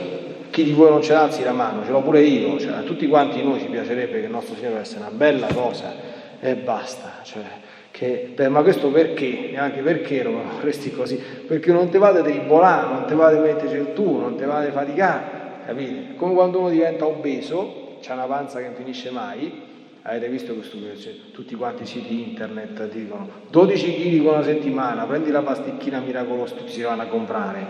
chi 0.51 0.63
di 0.63 0.71
voi 0.71 0.89
non 0.89 1.01
ce 1.01 1.11
l'ha, 1.11 1.23
alzi 1.23 1.43
la 1.43 1.51
mano, 1.51 1.83
ce 1.83 1.91
l'ho 1.91 2.01
pure 2.01 2.21
io, 2.21 2.57
cioè, 2.59 2.75
a 2.75 2.81
tutti 2.83 3.07
quanti 3.07 3.43
noi 3.43 3.59
ci 3.59 3.65
piacerebbe 3.65 4.21
che 4.21 4.25
il 4.27 4.31
nostro 4.31 4.55
Signore 4.55 4.77
fosse 4.77 4.97
una 4.97 5.11
bella 5.11 5.47
cosa 5.47 6.13
e 6.49 6.55
basta, 6.55 7.19
cioè, 7.23 7.43
che, 7.91 8.31
beh, 8.35 8.49
ma 8.49 8.61
questo 8.61 8.89
perché? 8.89 9.49
Neanche 9.51 9.81
perché 9.81 10.21
lo 10.21 10.31
vorresti 10.31 10.91
così? 10.91 11.15
Perché 11.15 11.71
non 11.71 11.89
ti 11.89 11.97
vade 11.97 12.21
tribolare, 12.21 12.87
non 12.87 13.05
ti 13.05 13.13
vade 13.13 13.39
metterci 13.39 13.75
il 13.75 13.93
tuo, 13.93 14.19
non 14.19 14.35
ti 14.35 14.43
vade 14.43 14.71
faticare, 14.71 15.23
capite? 15.65 16.15
Come 16.15 16.33
quando 16.33 16.59
uno 16.59 16.69
diventa 16.69 17.05
obeso, 17.05 17.97
c'è 18.01 18.13
una 18.13 18.25
panza 18.25 18.59
che 18.59 18.65
non 18.65 18.75
finisce 18.75 19.11
mai, 19.11 19.61
Avete 20.07 20.29
visto 20.29 20.53
questo? 20.53 20.77
Tutti 21.31 21.55
quanti 21.55 21.81
i 21.81 21.87
siti 21.87 22.21
internet 22.29 22.87
dicono 22.89 23.27
12 23.49 23.95
kg 23.95 24.23
con 24.23 24.33
una 24.35 24.43
settimana, 24.43 25.03
prendi 25.05 25.31
la 25.31 25.41
pasticchina 25.41 25.99
miracolosa, 25.99 26.53
tutti 26.53 26.71
si 26.71 26.83
vanno 26.83 27.01
a 27.01 27.07
comprare. 27.07 27.65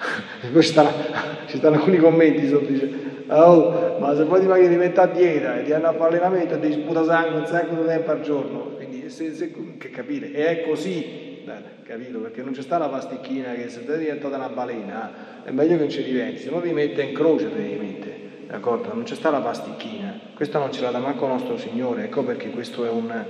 poi 0.50 0.62
ci 0.62 0.68
stanno, 0.68 0.90
ci 1.46 1.58
stanno, 1.58 1.76
alcuni 1.76 1.98
commenti 1.98 2.48
sotto, 2.48 2.72
dice, 2.72 2.90
oh, 3.26 3.98
ma 3.98 4.16
se 4.16 4.24
poi 4.24 4.40
ti 4.40 4.46
paghi 4.46 4.68
di 4.68 4.76
a 4.82 5.06
dieta 5.06 5.58
e 5.58 5.64
ti 5.64 5.72
hanno 5.72 5.88
a 5.88 5.92
fare 5.92 6.16
allenamento 6.16 6.54
e 6.54 6.60
ti 6.60 6.72
sputa 6.72 7.04
sangue 7.04 7.40
un 7.40 7.46
sacco 7.46 7.74
di 7.74 7.86
tempo 7.86 8.10
al 8.12 8.22
giorno, 8.22 8.60
quindi 8.76 9.10
se, 9.10 9.34
se, 9.34 9.52
che 9.76 9.90
capire, 9.90 10.32
e 10.32 10.46
è 10.46 10.66
così, 10.66 11.44
capito? 11.82 12.18
Perché 12.20 12.42
non 12.42 12.54
c'è 12.54 12.62
sta 12.62 12.78
la 12.78 12.88
pasticchina 12.88 13.52
che 13.52 13.68
se 13.68 13.84
te 13.84 13.98
diventata 13.98 14.36
una 14.36 14.48
balena 14.48 15.44
è 15.44 15.50
meglio 15.50 15.74
che 15.74 15.80
non 15.80 15.90
ci 15.90 16.02
diventi, 16.02 16.40
se 16.40 16.48
no 16.48 16.62
ti 16.62 16.72
mette 16.72 17.02
in 17.02 17.12
croce, 17.12 17.50
te 17.50 17.56
devi 17.56 17.76
mettere. 17.76 18.13
D'accordo? 18.46 18.92
Non 18.92 19.04
c'è 19.04 19.14
sta 19.14 19.30
la 19.30 19.40
pasticchina, 19.40 20.18
questa 20.34 20.58
non 20.58 20.72
ce 20.72 20.80
l'ha 20.80 20.90
da 20.90 20.98
manco 20.98 21.26
nostro 21.26 21.56
Signore, 21.56 22.04
ecco 22.04 22.22
perché 22.22 22.50
questo 22.50 22.84
è 22.84 22.90
un, 22.90 23.24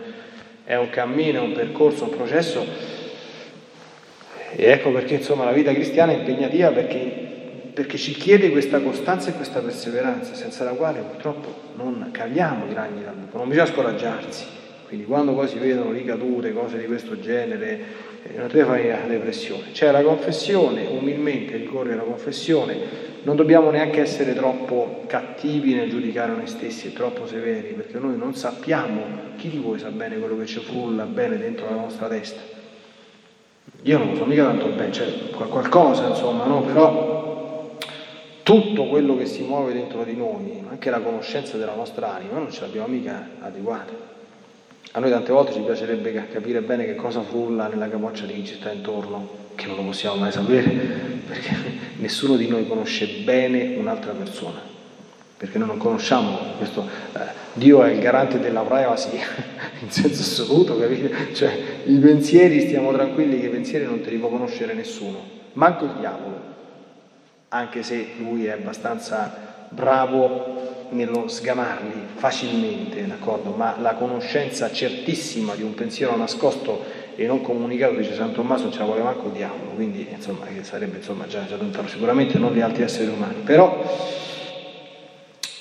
è 0.64 0.76
un 0.76 0.90
cammino, 0.90 1.42
un 1.42 1.52
percorso, 1.52 2.04
un 2.04 2.10
processo 2.10 2.66
e 4.56 4.70
ecco 4.70 4.92
perché 4.92 5.14
insomma 5.14 5.44
la 5.44 5.52
vita 5.52 5.72
cristiana 5.72 6.12
è 6.12 6.16
impegnativa 6.16 6.70
perché, 6.70 6.98
perché 7.74 7.96
ci 7.96 8.12
chiede 8.12 8.50
questa 8.50 8.80
costanza 8.80 9.30
e 9.30 9.32
questa 9.34 9.60
perseveranza, 9.60 10.34
senza 10.34 10.62
la 10.62 10.70
quale 10.70 11.00
purtroppo 11.00 11.72
non 11.74 12.10
caviamo 12.12 12.70
i 12.70 12.74
ragni 12.74 13.02
dal 13.02 13.14
buco, 13.14 13.38
non 13.38 13.48
bisogna 13.48 13.66
scoraggiarsi. 13.66 14.44
Quindi 14.86 15.06
quando 15.06 15.32
poi 15.34 15.48
si 15.48 15.58
vedono 15.58 15.90
ricadute, 15.90 16.52
cose 16.52 16.78
di 16.78 16.84
questo 16.84 17.18
genere, 17.18 18.12
non 18.36 18.48
deve 18.48 18.64
fare 18.64 18.88
la 18.88 19.06
depressione. 19.06 19.72
C'è 19.72 19.90
la 19.90 20.02
confessione, 20.02 20.86
umilmente 20.86 21.56
ricorrere 21.56 21.94
alla 21.94 22.02
confessione, 22.02 23.12
non 23.22 23.36
dobbiamo 23.36 23.70
neanche 23.70 24.00
essere 24.00 24.34
troppo 24.34 25.02
cattivi 25.06 25.74
nel 25.74 25.88
giudicare 25.88 26.32
noi 26.32 26.46
stessi 26.46 26.88
e 26.88 26.92
troppo 26.92 27.26
severi, 27.26 27.74
perché 27.74 27.98
noi 27.98 28.16
non 28.16 28.34
sappiamo 28.34 29.02
chi 29.36 29.48
di 29.48 29.58
voi 29.58 29.78
sa 29.78 29.88
bene 29.90 30.18
quello 30.18 30.36
che 30.38 30.46
ci 30.46 30.60
frulla 30.60 31.04
bene 31.04 31.38
dentro 31.38 31.66
la 31.68 31.76
nostra 31.76 32.06
testa. 32.08 32.40
Io 33.82 33.98
non 33.98 34.10
lo 34.10 34.16
so 34.16 34.24
mica 34.24 34.44
tanto 34.44 34.66
bene, 34.68 34.92
cioè 34.92 35.30
qualcosa 35.30 36.08
insomma, 36.08 36.44
no? 36.44 36.62
Però 36.62 37.78
tutto 38.42 38.86
quello 38.88 39.16
che 39.16 39.26
si 39.26 39.42
muove 39.42 39.72
dentro 39.72 40.04
di 40.04 40.14
noi, 40.14 40.62
anche 40.68 40.90
la 40.90 41.00
conoscenza 41.00 41.56
della 41.56 41.74
nostra 41.74 42.14
anima, 42.14 42.38
non 42.38 42.50
ce 42.50 42.60
l'abbiamo 42.62 42.88
mica 42.88 43.28
adeguata. 43.40 44.13
A 44.96 45.00
noi 45.00 45.10
tante 45.10 45.32
volte 45.32 45.52
ci 45.52 45.58
piacerebbe 45.58 46.12
capire 46.30 46.60
bene 46.60 46.84
che 46.84 46.94
cosa 46.94 47.20
frulla 47.20 47.66
nella 47.66 47.88
capoccia 47.88 48.26
di 48.26 48.34
chi 48.34 48.46
ci 48.46 48.54
sta 48.54 48.70
intorno, 48.70 49.28
che 49.56 49.66
non 49.66 49.74
lo 49.74 49.82
possiamo 49.82 50.14
mai 50.14 50.30
sapere, 50.30 50.70
perché 51.26 51.52
nessuno 51.96 52.36
di 52.36 52.46
noi 52.46 52.68
conosce 52.68 53.22
bene 53.24 53.74
un'altra 53.74 54.12
persona, 54.12 54.60
perché 55.36 55.58
noi 55.58 55.66
non 55.66 55.78
conosciamo 55.78 56.38
questo. 56.58 56.88
Eh, 57.12 57.18
Dio 57.54 57.82
è 57.82 57.90
il 57.90 57.98
garante 57.98 58.38
della 58.38 58.60
privacy 58.60 59.18
in 59.82 59.90
senso 59.90 60.22
assoluto, 60.22 60.78
capite? 60.78 61.34
Cioè, 61.34 61.58
i 61.86 61.98
pensieri, 61.98 62.60
stiamo 62.60 62.92
tranquilli 62.92 63.40
che 63.40 63.46
i 63.46 63.50
pensieri 63.50 63.86
non 63.86 64.00
te 64.00 64.10
li 64.10 64.18
può 64.18 64.28
conoscere 64.28 64.74
nessuno, 64.74 65.18
manco 65.54 65.86
il 65.86 65.94
diavolo, 65.98 66.40
anche 67.48 67.82
se 67.82 68.10
lui 68.18 68.46
è 68.46 68.52
abbastanza 68.52 69.66
bravo 69.70 70.83
nello 70.94 71.28
sgamarli 71.28 72.06
facilmente, 72.14 73.06
d'accordo? 73.06 73.50
Ma 73.50 73.76
la 73.80 73.94
conoscenza 73.94 74.70
certissima 74.72 75.54
di 75.54 75.62
un 75.62 75.74
pensiero 75.74 76.16
nascosto 76.16 77.02
e 77.16 77.26
non 77.26 77.42
comunicato, 77.42 77.94
dice 77.94 78.14
San 78.14 78.32
Tommaso, 78.32 78.64
non 78.64 78.72
ce 78.72 78.78
la 78.78 78.84
vuole 78.86 79.02
manco 79.02 79.26
il 79.26 79.32
diavolo, 79.32 79.70
quindi 79.74 80.06
insomma, 80.10 80.46
che 80.46 80.64
sarebbe 80.64 80.98
insomma, 80.98 81.26
già, 81.26 81.44
già 81.46 81.56
lontano, 81.56 81.88
sicuramente 81.88 82.38
non 82.38 82.52
gli 82.52 82.60
altri 82.60 82.82
esseri 82.82 83.10
umani, 83.10 83.42
però 83.44 83.82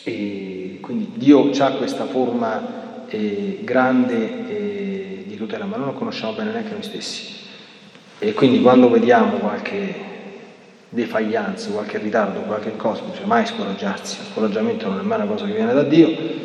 e, 0.04 0.80
quindi 0.82 1.12
Dio 1.16 1.50
ha 1.58 1.72
questa 1.72 2.06
forma 2.06 3.06
eh, 3.08 3.62
grande 3.64 4.48
eh, 4.48 5.24
di 5.26 5.36
tutela, 5.36 5.66
ma 5.66 5.78
noi 5.78 5.88
non 5.88 5.96
conosciamo 5.96 6.34
bene 6.34 6.52
neanche 6.52 6.74
noi 6.74 6.84
stessi. 6.84 7.42
E 8.20 8.34
quindi 8.34 8.62
quando 8.62 8.90
vediamo 8.90 9.38
qualche 9.38 10.13
defaglianza, 10.94 11.72
qualche 11.72 11.98
ritardo, 11.98 12.42
qualche 12.42 12.76
cosa, 12.76 13.02
non 13.02 13.10
bisogna 13.10 13.28
mai 13.28 13.46
scoraggiarsi, 13.46 14.20
scoraggiamento 14.32 14.88
non 14.88 15.00
è 15.00 15.02
mai 15.02 15.18
una 15.22 15.28
cosa 15.28 15.46
che 15.46 15.54
viene 15.54 15.74
da 15.74 15.84
Dio. 15.84 16.42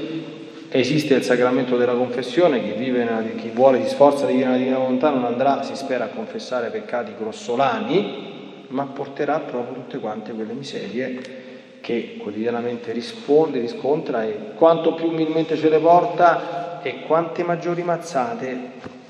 Esiste 0.70 1.14
il 1.14 1.22
sacramento 1.22 1.76
della 1.76 1.94
confessione, 1.94 2.62
chi, 2.62 2.72
vive, 2.72 3.06
chi 3.36 3.50
vuole, 3.50 3.82
si 3.82 3.88
sforza 3.88 4.26
di 4.26 4.32
vivere 4.32 4.50
nella 4.50 4.62
divina 4.62 4.78
volontà 4.78 5.10
non 5.10 5.24
andrà, 5.24 5.62
si 5.62 5.74
spera, 5.76 6.04
a 6.04 6.08
confessare 6.08 6.70
peccati 6.70 7.12
grossolani, 7.18 8.64
ma 8.68 8.84
porterà 8.84 9.38
proprio 9.40 9.74
tutte 9.74 9.98
quante 9.98 10.32
quelle 10.32 10.52
miserie 10.52 11.46
che 11.80 12.16
quotidianamente 12.18 12.92
risponde, 12.92 13.60
riscontra 13.60 14.24
e 14.24 14.52
quanto 14.56 14.94
più 14.94 15.08
umilmente 15.08 15.56
ce 15.56 15.68
le 15.68 15.78
porta 15.78 16.80
e 16.82 17.02
quante 17.06 17.44
maggiori 17.44 17.82
mazzate 17.82 18.56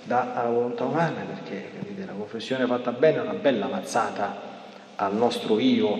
dà 0.04 0.32
alla 0.34 0.50
volontà 0.50 0.84
umana, 0.84 1.24
perché 1.26 1.70
capite, 1.76 2.04
la 2.06 2.12
confessione 2.16 2.66
fatta 2.66 2.92
bene 2.92 3.18
è 3.18 3.20
una 3.20 3.34
bella 3.34 3.66
mazzata 3.66 4.47
al 5.00 5.14
nostro 5.14 5.58
io, 5.58 5.96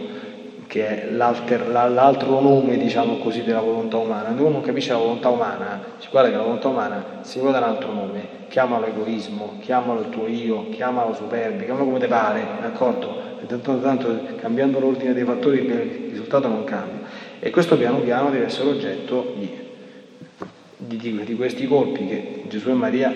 che 0.67 0.87
è 0.87 1.11
l'altro 1.11 2.41
nome, 2.41 2.77
diciamo 2.77 3.19
così, 3.19 3.43
della 3.43 3.61
volontà 3.61 3.97
umana. 3.97 4.25
Quando 4.25 4.45
uno 4.45 4.61
capisce 4.61 4.93
la 4.93 4.99
volontà 4.99 5.29
umana, 5.29 5.81
si 5.99 6.09
guarda 6.11 6.31
che 6.31 6.37
la 6.37 6.43
volontà 6.43 6.69
umana 6.69 7.05
si 7.23 7.41
dare 7.41 7.59
un 7.59 7.63
altro 7.63 7.93
nome, 7.93 8.29
chiamalo 8.49 8.87
egoismo, 8.87 9.59
chiamalo 9.61 10.01
il 10.01 10.09
tuo 10.11 10.27
io, 10.27 10.69
chiamalo 10.71 11.15
superbi, 11.15 11.65
chiamalo 11.65 11.85
come 11.87 12.01
ti 12.01 12.07
pare, 12.07 12.45
d'accordo? 12.61 13.17
E 13.41 13.47
tanto, 13.47 13.81
tanto 13.81 14.21
cambiando 14.41 14.81
l'ordine 14.81 15.15
dei 15.15 15.25
fattori 15.25 15.65
il 15.65 16.09
risultato 16.11 16.49
non 16.49 16.65
cambia. 16.65 17.07
E 17.39 17.51
questo 17.51 17.77
piano 17.77 17.99
piano 17.99 18.31
deve 18.31 18.47
essere 18.47 18.69
oggetto 18.69 19.35
di, 19.37 19.57
di, 20.77 21.23
di 21.25 21.35
questi 21.37 21.69
colpi 21.69 22.07
che 22.07 22.43
Gesù 22.49 22.71
e 22.71 22.75
Maria 22.75 23.15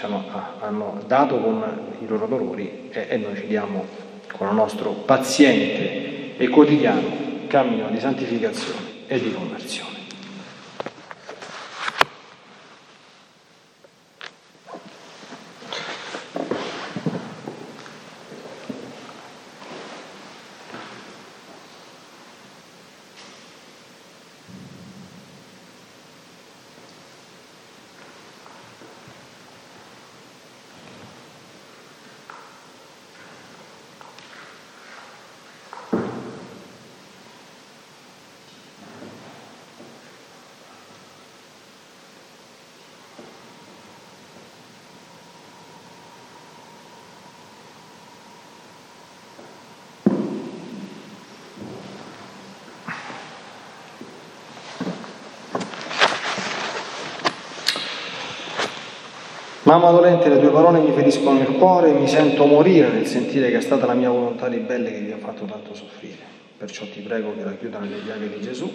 hanno, 0.00 0.24
hanno 0.60 1.00
dato 1.06 1.38
con 1.38 1.62
i 2.00 2.06
loro 2.06 2.26
dolori 2.26 2.88
e, 2.90 3.06
e 3.08 3.16
noi 3.16 3.34
ci 3.34 3.46
diamo 3.46 4.03
con 4.36 4.48
il 4.48 4.54
nostro 4.54 4.90
paziente 4.90 6.36
e 6.36 6.48
quotidiano 6.48 7.46
cammino 7.46 7.88
di 7.90 8.00
santificazione 8.00 8.80
e 9.06 9.20
di 9.20 9.32
conversione. 9.32 9.93
Mamma 59.64 59.90
dolente, 59.90 60.28
le 60.28 60.40
tue 60.40 60.50
parole 60.50 60.78
mi 60.80 60.92
feriscono 60.92 61.40
il 61.40 61.46
cuore 61.56 61.88
e 61.88 61.92
mi 61.98 62.06
sento 62.06 62.44
morire 62.44 62.90
nel 62.90 63.06
sentire 63.06 63.50
che 63.50 63.56
è 63.56 63.60
stata 63.62 63.86
la 63.86 63.94
mia 63.94 64.10
volontà 64.10 64.46
ribelle 64.46 64.92
che 64.92 64.98
vi 64.98 65.10
ha 65.10 65.16
fatto 65.16 65.46
tanto 65.46 65.74
soffrire. 65.74 66.18
Perciò 66.58 66.84
ti 66.92 67.00
prego 67.00 67.34
che 67.34 67.44
racchiudano 67.44 67.86
le 67.86 67.96
piaghe 68.04 68.28
di 68.28 68.42
Gesù 68.42 68.70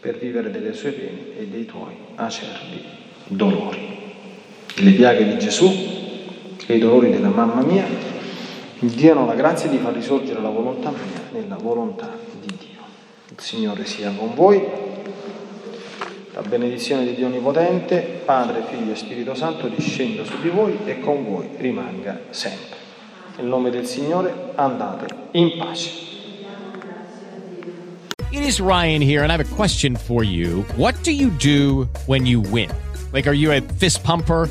per 0.00 0.18
vivere 0.18 0.50
delle 0.50 0.72
sue 0.72 0.90
pene 0.90 1.38
e 1.38 1.46
dei 1.46 1.64
tuoi 1.64 1.94
acerbi 2.16 2.82
dolori. 3.26 3.98
Le 4.74 4.90
piaghe 4.90 5.28
di 5.28 5.38
Gesù 5.38 5.70
e 6.66 6.74
i 6.74 6.80
dolori 6.80 7.12
della 7.12 7.28
mamma 7.28 7.62
mia 7.62 7.84
mi 8.80 8.88
diano 8.90 9.26
la 9.26 9.34
grazia 9.34 9.68
di 9.68 9.78
far 9.78 9.94
risorgere 9.94 10.40
la 10.40 10.50
volontà 10.50 10.90
mia 10.90 11.40
nella 11.40 11.56
volontà 11.56 12.10
di 12.40 12.48
Dio. 12.48 12.80
Il 13.28 13.40
Signore 13.40 13.84
sia 13.86 14.10
con 14.10 14.34
voi. 14.34 14.85
La 16.36 16.42
benedizione 16.42 17.06
di 17.06 17.14
Dio 17.14 17.28
Onnipotente, 17.28 18.20
Padre, 18.26 18.62
Figlio 18.68 18.92
e 18.92 18.94
Spirito 18.94 19.34
Santo 19.34 19.68
discenda 19.68 20.22
su 20.22 20.38
di 20.42 20.50
voi 20.50 20.76
e 20.84 21.00
con 21.00 21.24
voi 21.24 21.48
rimanga 21.56 22.24
sempre. 22.28 22.76
Nel 23.38 23.46
nome 23.46 23.70
del 23.70 23.86
Signore 23.86 24.52
andate 24.54 25.06
in 25.30 25.56
pace. 25.56 25.90
It 28.30 28.44
is 28.44 28.60
Ryan 28.60 29.00
here 29.00 29.22
and 29.22 29.32
I 29.32 29.34
have 29.34 29.40
a 29.40 29.54
question 29.54 29.96
for 29.96 30.22
you. 30.22 30.62
What 30.76 31.02
do 31.04 31.10
you 31.10 31.30
do 31.38 31.88
when 32.04 32.26
you 32.26 32.42
win? 32.50 32.68
Like 33.14 33.26
are 33.26 33.34
you 33.34 33.52
a 33.52 33.62
fist 33.78 34.02
pumper? 34.02 34.50